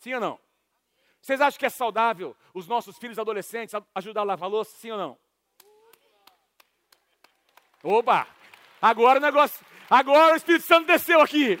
[0.00, 0.38] Sim ou não?
[1.22, 4.76] Vocês acham que é saudável os nossos filhos adolescentes ajudar a lavar louça?
[4.76, 5.18] Sim ou não?
[7.82, 8.28] Opa!
[8.82, 9.64] Agora o negócio.
[9.88, 11.58] Agora o Espírito Santo desceu aqui.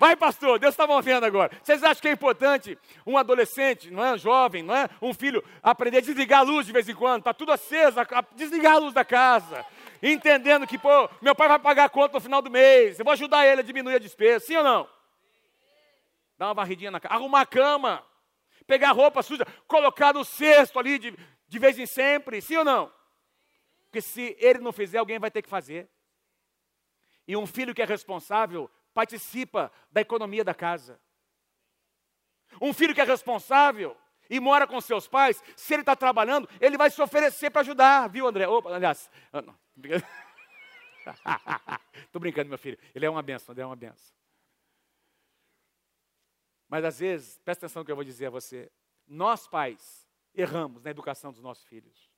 [0.00, 1.54] Vai, pastor, Deus está movendo agora.
[1.62, 4.14] Vocês acham que é importante um adolescente, não é?
[4.14, 4.88] Um jovem, não é?
[5.02, 7.98] Um filho aprender a desligar a luz de vez em quando, está tudo aceso,
[8.34, 9.62] desligar a luz da casa.
[10.02, 13.12] Entendendo que, pô, meu pai vai pagar a conta no final do mês, eu vou
[13.12, 14.88] ajudar ele a diminuir a despesa, sim ou não?
[16.38, 18.02] Dar uma varridinha na casa, arrumar a cama,
[18.66, 21.14] pegar roupa suja, colocar no cesto ali de,
[21.46, 22.90] de vez em sempre, sim ou não?
[23.84, 25.90] Porque se ele não fizer, alguém vai ter que fazer.
[27.28, 31.00] E um filho que é responsável participa da economia da casa.
[32.60, 33.96] Um filho que é responsável
[34.28, 38.08] e mora com seus pais, se ele está trabalhando, ele vai se oferecer para ajudar,
[38.08, 38.46] viu, André?
[38.46, 39.10] Opa, aliás,
[42.04, 42.78] estou brincando, meu filho.
[42.94, 44.14] Ele é uma benção, ele é uma benção.
[46.68, 48.70] Mas às vezes, presta atenção no que eu vou dizer a você.
[49.06, 52.08] Nós, pais, erramos na educação dos nossos filhos.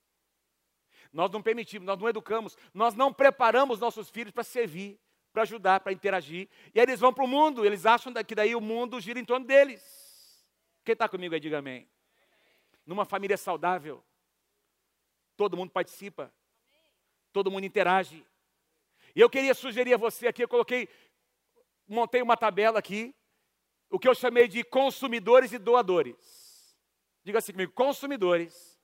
[1.11, 5.01] Nós não permitimos, nós não educamos, nós não preparamos nossos filhos para servir
[5.33, 6.49] para ajudar, para interagir.
[6.75, 9.25] E aí eles vão para o mundo, eles acham que daí o mundo gira em
[9.25, 9.83] torno deles.
[10.85, 11.89] Quem está comigo aí, diga amém.
[12.85, 14.03] Numa família saudável,
[15.37, 16.33] todo mundo participa,
[17.33, 18.27] todo mundo interage.
[19.15, 20.89] E eu queria sugerir a você aqui, eu coloquei,
[21.87, 23.15] montei uma tabela aqui,
[23.89, 26.77] o que eu chamei de consumidores e doadores.
[27.25, 28.81] Diga assim comigo, consumidores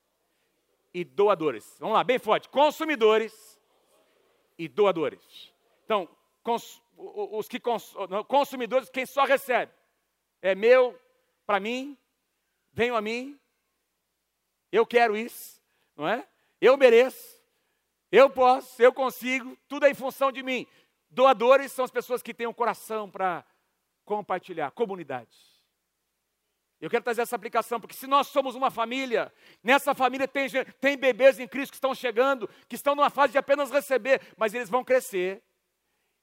[0.94, 1.76] e doadores.
[1.80, 2.49] Vamos lá, bem forte.
[2.49, 3.59] Consumidores
[4.57, 5.53] e doadores.
[5.84, 6.09] Então,
[6.49, 7.94] cons, os que cons,
[8.26, 9.70] consumidores, quem só recebe.
[10.40, 10.99] É meu,
[11.44, 11.96] para mim,
[12.72, 13.38] venho a mim,
[14.72, 15.61] eu quero isso,
[15.94, 16.26] não é?
[16.59, 17.42] Eu mereço,
[18.11, 20.66] eu posso, eu consigo, tudo é em função de mim.
[21.11, 23.44] Doadores são as pessoas que têm um coração para
[24.05, 25.36] compartilhar, comunidade.
[26.80, 29.32] Eu quero trazer essa aplicação, porque se nós somos uma família,
[29.62, 30.49] nessa família tem,
[30.80, 34.55] tem bebês em Cristo que estão chegando, que estão numa fase de apenas receber, mas
[34.55, 35.42] eles vão crescer,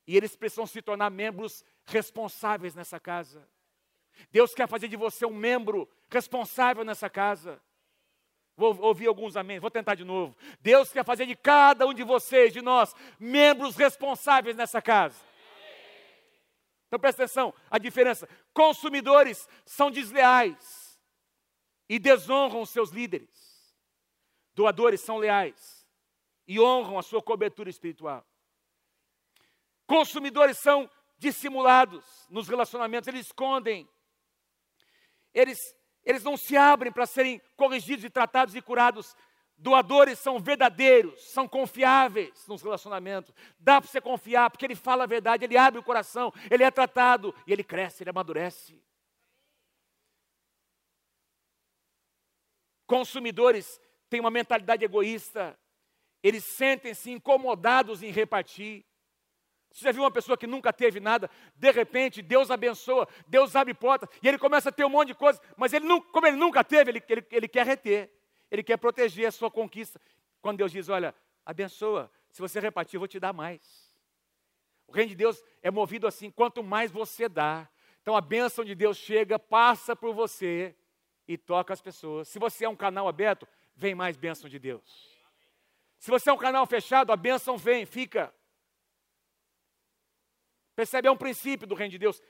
[0.08, 3.47] e eles precisam se tornar membros responsáveis nessa casa.
[4.32, 7.62] Deus quer fazer de você um membro responsável nessa casa.
[8.56, 10.36] Vou ouvir alguns amém, vou tentar de novo.
[10.62, 15.20] Deus quer fazer de cada um de vocês, de nós, membros responsáveis nessa casa.
[16.88, 18.30] Então presta atenção, a diferença.
[18.53, 20.97] Consumidores são desleais
[21.89, 23.76] e desonram seus líderes.
[24.53, 25.86] Doadores são leais
[26.47, 28.26] e honram a sua cobertura espiritual.
[29.88, 33.88] Consumidores são dissimulados nos relacionamentos, eles escondem.
[35.34, 35.60] Eles,
[36.04, 39.16] eles não se abrem para serem corrigidos e tratados e curados.
[39.58, 43.34] Doadores são verdadeiros, são confiáveis nos relacionamentos.
[43.58, 46.72] Dá para você confiar, porque ele fala a verdade, ele abre o coração, ele é
[46.72, 48.82] tratado e ele cresce, ele amadurece.
[52.86, 53.80] Consumidores
[54.10, 55.58] têm uma mentalidade egoísta,
[56.22, 58.86] eles sentem-se incomodados em repartir.
[59.76, 63.73] Você já viu uma pessoa que nunca teve nada, de repente Deus abençoa, Deus abre
[63.73, 66.63] portas, e ele começa a ter um monte de coisa, mas ele como ele nunca
[66.63, 68.09] teve, ele, ele, ele quer reter,
[68.49, 69.99] ele quer proteger a sua conquista.
[70.41, 71.13] Quando Deus diz, olha,
[71.45, 73.93] abençoa, se você repartir, eu vou te dar mais.
[74.88, 77.67] O reino de Deus é movido assim, quanto mais você dá.
[78.01, 80.73] Então a bênção de Deus chega, passa por você
[81.28, 82.30] e toca as pessoas.
[82.30, 83.45] Se você é um canal aberto,
[83.76, 85.13] vem mais bênção de Deus.
[85.97, 88.34] Se você é um canal fechado, a bênção vem, fica.
[90.76, 91.07] Percebe?
[91.07, 92.21] É um princípio do reino de Deus.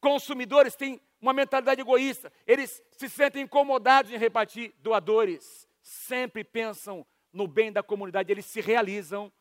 [0.00, 4.74] Consumidores têm uma mentalidade egoísta, eles se sentem incomodados em repartir.
[4.78, 9.32] Doadores sempre pensam no bem da comunidade, eles se realizam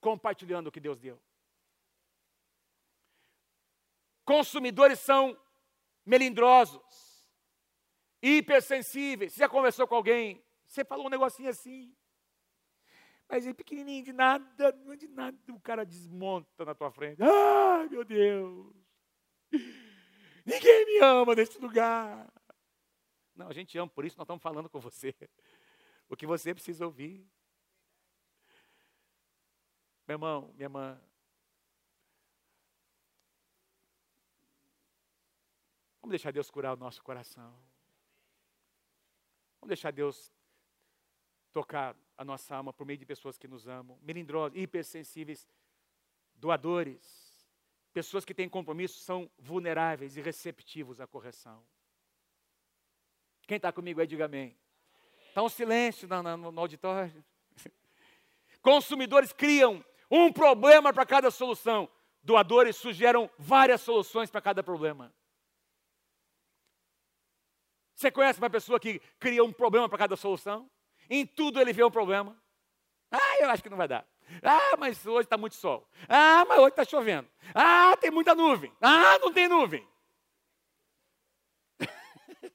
[0.00, 1.20] compartilhando o que Deus deu.
[4.24, 5.36] Consumidores são
[6.04, 7.28] melindrosos,
[8.20, 9.32] hipersensíveis.
[9.32, 10.42] Você já conversou com alguém?
[10.64, 11.94] Você falou um negocinho assim
[13.28, 17.22] mas é pequenininho, de nada, de nada, o cara desmonta na tua frente.
[17.22, 18.74] Ah, meu Deus!
[20.44, 22.32] Ninguém me ama neste lugar.
[23.34, 25.14] Não, a gente ama, por isso nós estamos falando com você.
[26.08, 27.28] O que você precisa ouvir.
[30.06, 31.00] Meu irmão, minha irmã.
[36.00, 37.50] Vamos deixar Deus curar o nosso coração.
[39.60, 40.32] Vamos deixar Deus
[41.52, 45.46] tocar a nossa alma por meio de pessoas que nos amam, melindrosos, hipersensíveis,
[46.34, 47.46] doadores,
[47.92, 51.64] pessoas que têm compromisso, são vulneráveis e receptivos à correção.
[53.46, 54.56] Quem está comigo aí, diga amém.
[55.28, 57.24] Está um silêncio no, no, no auditório.
[58.60, 61.88] Consumidores criam um problema para cada solução.
[62.22, 65.14] Doadores sugeram várias soluções para cada problema.
[67.94, 70.70] Você conhece uma pessoa que cria um problema para cada solução?
[71.08, 72.36] Em tudo ele vê um problema.
[73.10, 74.06] Ah, eu acho que não vai dar.
[74.42, 75.88] Ah, mas hoje está muito sol.
[76.08, 77.28] Ah, mas hoje está chovendo.
[77.54, 78.72] Ah, tem muita nuvem.
[78.80, 79.88] Ah, não tem nuvem.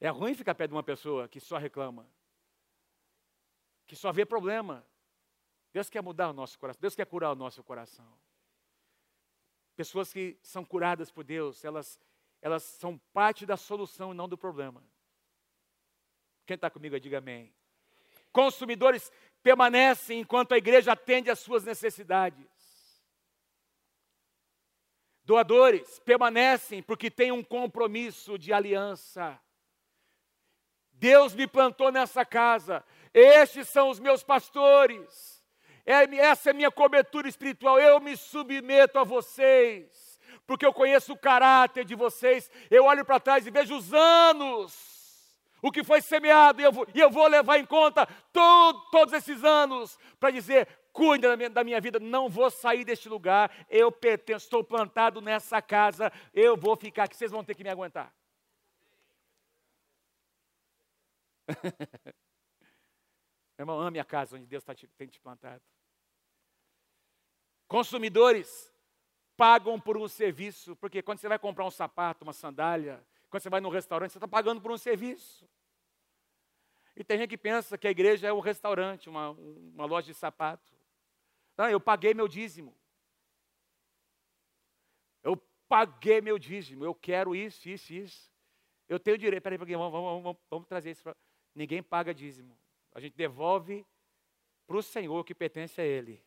[0.00, 2.08] é ruim ficar perto de uma pessoa que só reclama,
[3.86, 4.84] que só vê problema.
[5.72, 8.18] Deus quer mudar o nosso coração, Deus quer curar o nosso coração.
[9.76, 12.00] Pessoas que são curadas por Deus, elas,
[12.42, 14.82] elas são parte da solução e não do problema.
[16.48, 17.52] Quem está comigo, diga amém.
[18.32, 22.48] Consumidores permanecem enquanto a igreja atende às suas necessidades.
[25.22, 29.38] Doadores permanecem porque têm um compromisso de aliança.
[30.92, 32.82] Deus me plantou nessa casa,
[33.12, 35.44] estes são os meus pastores,
[35.84, 41.12] é, essa é a minha cobertura espiritual, eu me submeto a vocês, porque eu conheço
[41.12, 44.97] o caráter de vocês, eu olho para trás e vejo os anos
[45.62, 49.12] o que foi semeado, e eu vou, e eu vou levar em conta todo, todos
[49.14, 53.50] esses anos para dizer: cuide da minha, da minha, vida, não vou sair deste lugar,
[53.68, 57.70] eu pertenço, estou plantado nessa casa, eu vou ficar aqui, vocês vão ter que me
[57.70, 58.14] aguentar.
[63.58, 65.62] Irmão, ame a casa onde Deus tá te, tem te plantado.
[67.66, 68.72] Consumidores
[69.36, 73.50] pagam por um serviço, porque quando você vai comprar um sapato, uma sandália, quando você
[73.50, 75.48] vai num restaurante, você está pagando por um serviço.
[76.96, 80.14] E tem gente que pensa que a igreja é um restaurante, uma, uma loja de
[80.14, 80.74] sapato.
[81.56, 82.74] Não, eu paguei meu dízimo.
[85.22, 85.36] Eu
[85.68, 86.84] paguei meu dízimo.
[86.84, 88.32] Eu quero isso, isso, isso.
[88.88, 89.42] Eu tenho direito.
[89.42, 91.02] Peraí, vamos, vamos, vamos, vamos trazer isso.
[91.02, 91.14] Pra...
[91.54, 92.58] Ninguém paga dízimo.
[92.92, 93.86] A gente devolve
[94.66, 96.24] para o Senhor que pertence a Ele.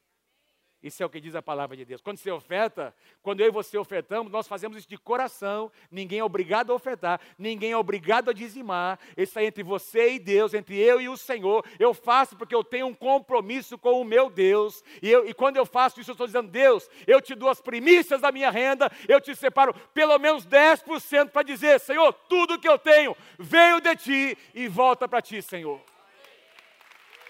[0.84, 2.02] Isso é o que diz a palavra de Deus.
[2.02, 5.72] Quando você oferta, quando eu e você ofertamos, nós fazemos isso de coração.
[5.92, 8.98] Ninguém é obrigado a ofertar, ninguém é obrigado a dizimar.
[9.16, 11.64] Isso é entre você e Deus, entre eu e o Senhor.
[11.78, 14.84] Eu faço porque eu tenho um compromisso com o meu Deus.
[15.04, 17.62] E, eu, e quando eu faço isso, eu estou dizendo, Deus, eu te dou as
[17.62, 22.68] primícias da minha renda, eu te separo pelo menos 10% para dizer, Senhor, tudo que
[22.68, 25.80] eu tenho veio de ti e volta para ti, Senhor.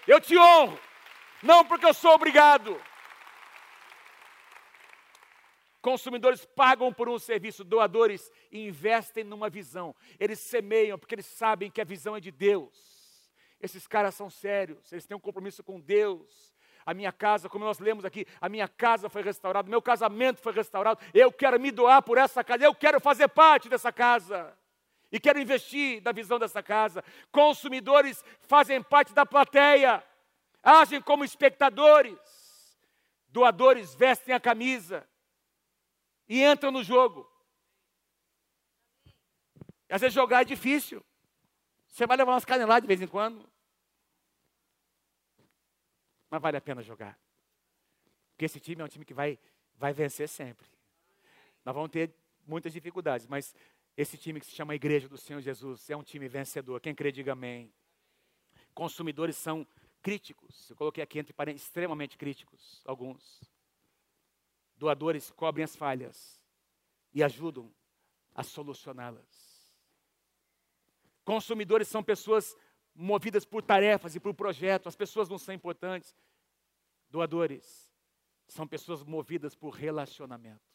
[0.08, 0.78] Eu te honro,
[1.42, 2.80] não porque eu sou obrigado
[5.82, 9.92] Consumidores pagam por um serviço, doadores investem numa visão.
[10.18, 12.72] Eles semeiam porque eles sabem que a visão é de Deus.
[13.60, 16.54] Esses caras são sérios, eles têm um compromisso com Deus.
[16.86, 20.52] A minha casa, como nós lemos aqui, a minha casa foi restaurada, meu casamento foi
[20.52, 21.00] restaurado.
[21.12, 24.56] Eu quero me doar por essa casa, eu quero fazer parte dessa casa.
[25.10, 27.02] E quero investir na visão dessa casa.
[27.32, 30.02] Consumidores fazem parte da plateia,
[30.62, 32.18] agem como espectadores.
[33.28, 35.06] Doadores vestem a camisa
[36.28, 37.30] e entra no jogo.
[39.88, 41.04] Às vezes jogar é difícil.
[41.86, 43.46] Você vai levar umas caneladas de vez em quando.
[46.30, 47.18] Mas vale a pena jogar.
[48.30, 49.38] Porque esse time é um time que vai,
[49.74, 50.66] vai vencer sempre.
[51.62, 52.14] Nós vamos ter
[52.46, 53.54] muitas dificuldades, mas
[53.96, 56.80] esse time que se chama Igreja do Senhor Jesus é um time vencedor.
[56.80, 57.70] Quem crê, diga amém.
[58.72, 59.66] Consumidores são
[60.00, 60.70] críticos.
[60.70, 63.40] Eu coloquei aqui entre parênteses, extremamente críticos, alguns.
[64.76, 66.42] Doadores cobrem as falhas
[67.12, 67.72] e ajudam
[68.34, 69.72] a solucioná-las.
[71.24, 72.56] Consumidores são pessoas
[72.94, 76.16] movidas por tarefas e por projetos, as pessoas não são importantes.
[77.08, 77.90] Doadores
[78.48, 80.72] são pessoas movidas por relacionamento.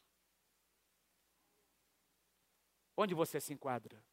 [2.95, 4.03] Onde você se enquadra?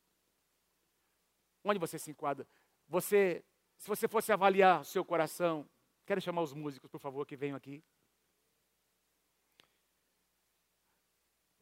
[1.63, 2.47] Onde você se enquadra?
[2.87, 3.43] Você,
[3.79, 5.69] se você fosse avaliar o seu coração,
[6.05, 7.83] quero chamar os músicos, por favor, que venham aqui.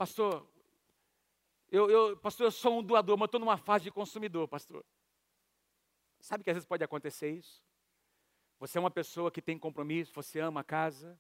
[0.03, 0.45] Pastor,
[1.71, 4.85] eu, eu, pastor, eu sou um doador, mas estou numa fase de consumidor, pastor.
[6.19, 7.63] Sabe que às vezes pode acontecer isso?
[8.59, 11.17] Você é uma pessoa que tem compromisso, você ama a casa,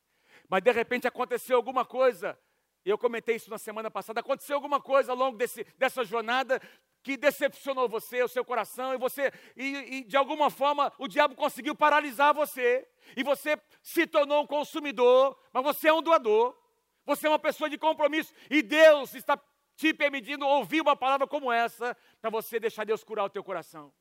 [0.48, 2.36] mas de repente aconteceu alguma coisa,
[2.84, 6.60] eu comentei isso na semana passada, aconteceu alguma coisa ao longo desse, dessa jornada
[7.04, 11.36] que decepcionou você, o seu coração, e você, e, e, de alguma forma o diabo
[11.36, 12.84] conseguiu paralisar você,
[13.16, 16.60] e você se tornou um consumidor, mas você é um doador.
[17.05, 19.36] Você é uma pessoa de compromisso e Deus está
[19.76, 23.92] te permitindo ouvir uma palavra como essa, para você deixar Deus curar o teu coração.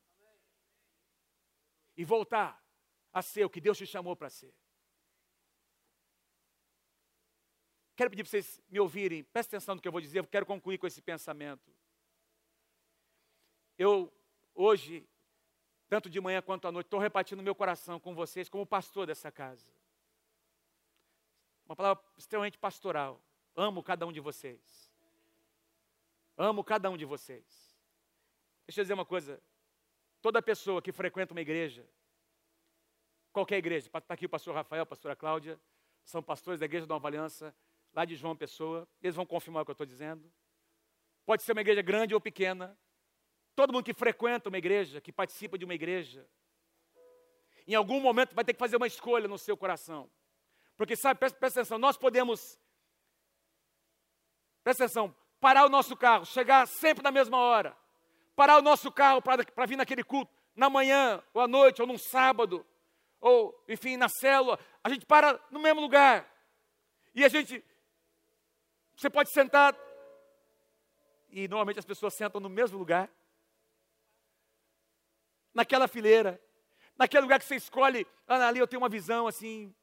[1.96, 2.62] E voltar
[3.12, 4.54] a ser o que Deus te chamou para ser.
[7.94, 10.46] Quero pedir para vocês me ouvirem, presta atenção no que eu vou dizer, eu quero
[10.46, 11.70] concluir com esse pensamento.
[13.76, 14.12] Eu,
[14.54, 15.06] hoje,
[15.88, 19.30] tanto de manhã quanto à noite, estou repartindo meu coração com vocês como pastor dessa
[19.30, 19.70] casa.
[21.72, 23.18] Uma palavra extremamente pastoral.
[23.56, 24.92] Amo cada um de vocês.
[26.36, 27.74] Amo cada um de vocês.
[28.66, 29.42] Deixa eu dizer uma coisa.
[30.20, 31.88] Toda pessoa que frequenta uma igreja,
[33.32, 35.58] qualquer igreja, está aqui o pastor Rafael, a pastora Cláudia,
[36.04, 37.56] são pastores da igreja da Nova Aliança,
[37.94, 40.30] lá de João Pessoa, eles vão confirmar o que eu estou dizendo.
[41.24, 42.78] Pode ser uma igreja grande ou pequena.
[43.56, 46.28] Todo mundo que frequenta uma igreja, que participa de uma igreja,
[47.66, 50.10] em algum momento vai ter que fazer uma escolha no seu coração.
[50.76, 52.58] Porque sabe, presta, presta atenção, nós podemos,
[54.64, 57.76] presta atenção, parar o nosso carro, chegar sempre na mesma hora,
[58.34, 61.98] parar o nosso carro para vir naquele culto, na manhã, ou à noite, ou num
[61.98, 62.66] sábado,
[63.20, 66.28] ou enfim, na célula, a gente para no mesmo lugar.
[67.14, 67.64] E a gente
[68.96, 69.76] você pode sentar,
[71.30, 73.10] e normalmente as pessoas sentam no mesmo lugar,
[75.52, 76.40] naquela fileira,
[76.96, 79.74] naquele lugar que você escolhe, ah, ali eu tenho uma visão assim,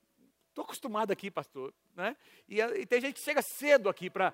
[0.49, 2.15] estou acostumado aqui, pastor, né?
[2.47, 4.33] E, e, tem gente que chega cedo aqui para,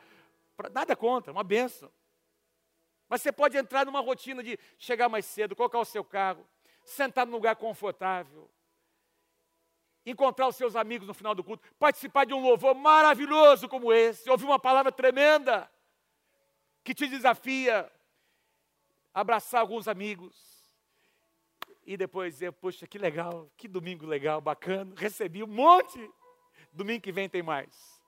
[0.72, 1.92] nada contra, uma benção.
[3.08, 6.48] Mas você pode entrar numa rotina de chegar mais cedo, colocar o seu carro,
[6.84, 8.50] sentar num lugar confortável,
[10.06, 14.30] encontrar os seus amigos no final do culto, participar de um louvor maravilhoso como esse,
[14.30, 15.70] ouvir uma palavra tremenda
[16.84, 17.92] que te desafia,
[19.14, 20.55] abraçar alguns amigos
[21.86, 26.00] e depois dizer, poxa, que legal, que domingo legal, bacana, recebi um monte,
[26.72, 28.02] domingo que vem tem mais.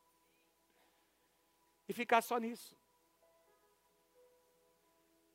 [1.87, 2.75] E ficar só nisso.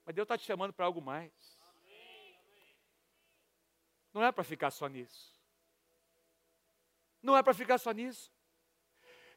[0.04, 1.32] Mas Deus está te chamando para algo mais.
[4.12, 5.32] Não é para ficar só nisso.
[7.22, 8.30] Não é para ficar só nisso.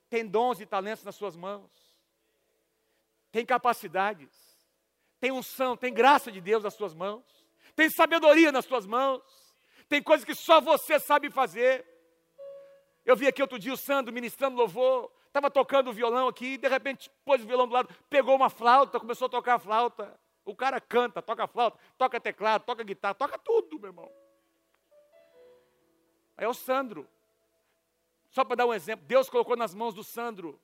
[0.10, 1.72] Tem dons e talentos nas suas mãos.
[3.32, 4.34] Tem capacidades.
[5.20, 7.45] Tem unção, tem graça de Deus nas suas mãos.
[7.76, 9.21] Tem sabedoria nas suas mãos.
[9.88, 11.86] Tem coisas que só você sabe fazer.
[13.05, 15.11] Eu vi aqui outro dia o Sandro ministrando louvor.
[15.28, 18.49] Estava tocando o violão aqui, e de repente pôs o violão do lado, pegou uma
[18.49, 20.17] flauta, começou a tocar a flauta.
[20.45, 24.09] O cara canta, toca flauta, toca teclado, toca guitarra, toca tudo, meu irmão.
[26.38, 27.05] Aí é o Sandro.
[28.30, 30.57] Só para dar um exemplo, Deus colocou nas mãos do Sandro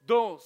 [0.00, 0.44] dons,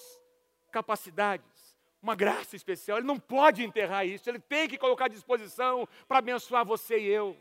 [0.71, 1.60] capacidades,
[2.03, 2.99] uma graça especial.
[2.99, 7.07] Ele não pode enterrar isso, ele tem que colocar à disposição para abençoar você e
[7.07, 7.37] eu.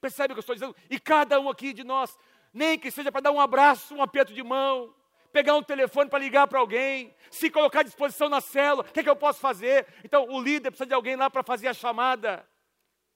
[0.00, 0.76] Percebe o que eu estou dizendo?
[0.90, 2.18] E cada um aqui de nós,
[2.52, 4.92] nem que seja para dar um abraço, um aperto de mão,
[5.32, 9.00] pegar um telefone para ligar para alguém, se colocar à disposição na célula, o que,
[9.00, 9.86] é que eu posso fazer?
[10.04, 12.46] Então, o líder precisa de alguém lá para fazer a chamada.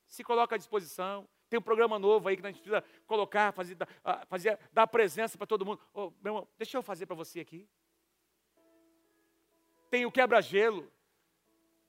[0.06, 1.28] Se coloca à disposição.
[1.48, 3.76] Tem um programa novo aí que a gente precisa colocar, fazer,
[4.28, 5.80] fazer dar presença para todo mundo.
[5.92, 7.68] Oh, meu irmão, deixa eu fazer para você aqui.
[9.96, 10.92] Tem o quebra-gelo.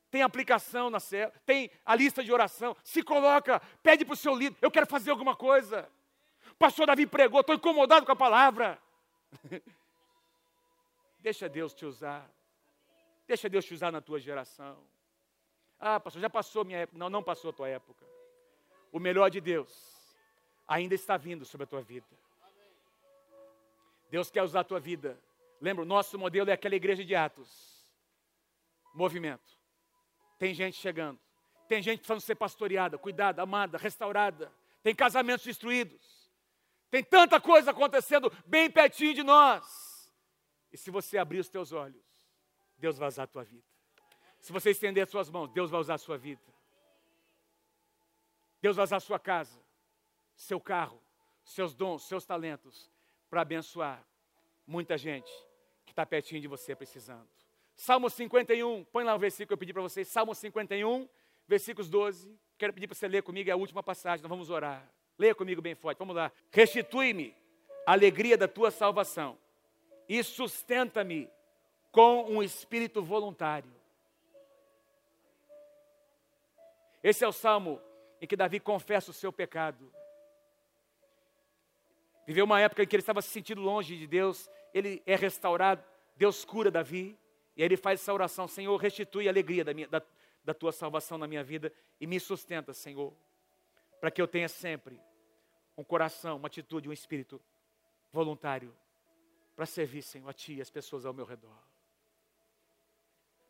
[0.09, 2.73] Tem aplicação na célula, tem a lista de oração.
[2.81, 5.91] Se coloca, pede para o seu líder, eu quero fazer alguma coisa.
[6.51, 8.81] O pastor Davi pregou, estou incomodado com a palavra.
[11.19, 12.25] Deixa Deus te usar.
[13.27, 14.77] Deixa Deus te usar na tua geração.
[15.77, 16.97] Ah, pastor, já passou minha época.
[16.97, 18.07] Não, não passou a tua época
[18.91, 19.69] o melhor de Deus
[20.67, 22.07] ainda está vindo sobre a tua vida.
[24.09, 25.19] Deus quer usar a tua vida.
[25.59, 27.76] Lembra, o nosso modelo é aquela igreja de Atos.
[28.97, 29.47] Movimento.
[30.39, 31.19] Tem gente chegando.
[31.67, 34.51] Tem gente precisando ser pastoreada, cuidada, amada, restaurada.
[34.81, 36.31] Tem casamentos destruídos.
[36.89, 40.11] Tem tanta coisa acontecendo bem pertinho de nós.
[40.71, 42.03] E se você abrir os teus olhos,
[42.77, 43.65] Deus vai usar a tua vida.
[44.39, 46.41] Se você estender as suas mãos, Deus vai usar a sua vida.
[48.59, 49.61] Deus vai usar a sua casa,
[50.35, 50.99] seu carro,
[51.43, 52.89] seus dons, seus talentos
[53.29, 54.03] para abençoar
[54.65, 55.31] muita gente
[55.85, 57.36] que está pertinho de você precisando.
[57.77, 60.07] Salmo 51, põe lá o versículo que eu pedi para vocês.
[60.07, 61.07] Salmo 51,
[61.47, 62.35] versículos 12.
[62.57, 64.91] Quero pedir para você ler comigo, é a última passagem, nós vamos orar.
[65.17, 66.31] Leia comigo bem forte, vamos lá.
[66.51, 67.35] Restitui-me
[67.85, 69.37] a alegria da tua salvação
[70.09, 71.29] e sustenta-me
[71.91, 73.71] com um espírito voluntário.
[77.03, 77.79] Esse é o Salmo
[78.19, 79.93] em que Davi confessa o seu pecado.
[82.25, 85.83] Viveu uma época em que ele estava se sentindo longe de Deus, ele é restaurado,
[86.15, 87.15] Deus cura Davi,
[87.57, 90.01] e aí ele faz essa oração: Senhor, restitui a alegria da, minha, da,
[90.43, 93.11] da tua salvação na minha vida e me sustenta, Senhor,
[93.99, 95.01] para que eu tenha sempre
[95.75, 97.41] um coração, uma atitude, um espírito
[98.13, 98.73] voluntário
[99.55, 101.57] para servir, Senhor, a Ti e as pessoas ao meu redor.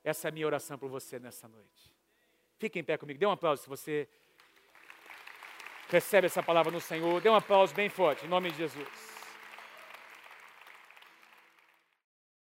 [0.04, 1.94] Essa é a minha oração por você nessa noite.
[2.58, 3.20] Fique em pé comigo.
[3.20, 4.08] Dê um aplauso se você
[5.90, 7.20] recebe essa palavra no Senhor.
[7.20, 9.17] Dê um aplauso bem forte, em nome de Jesus.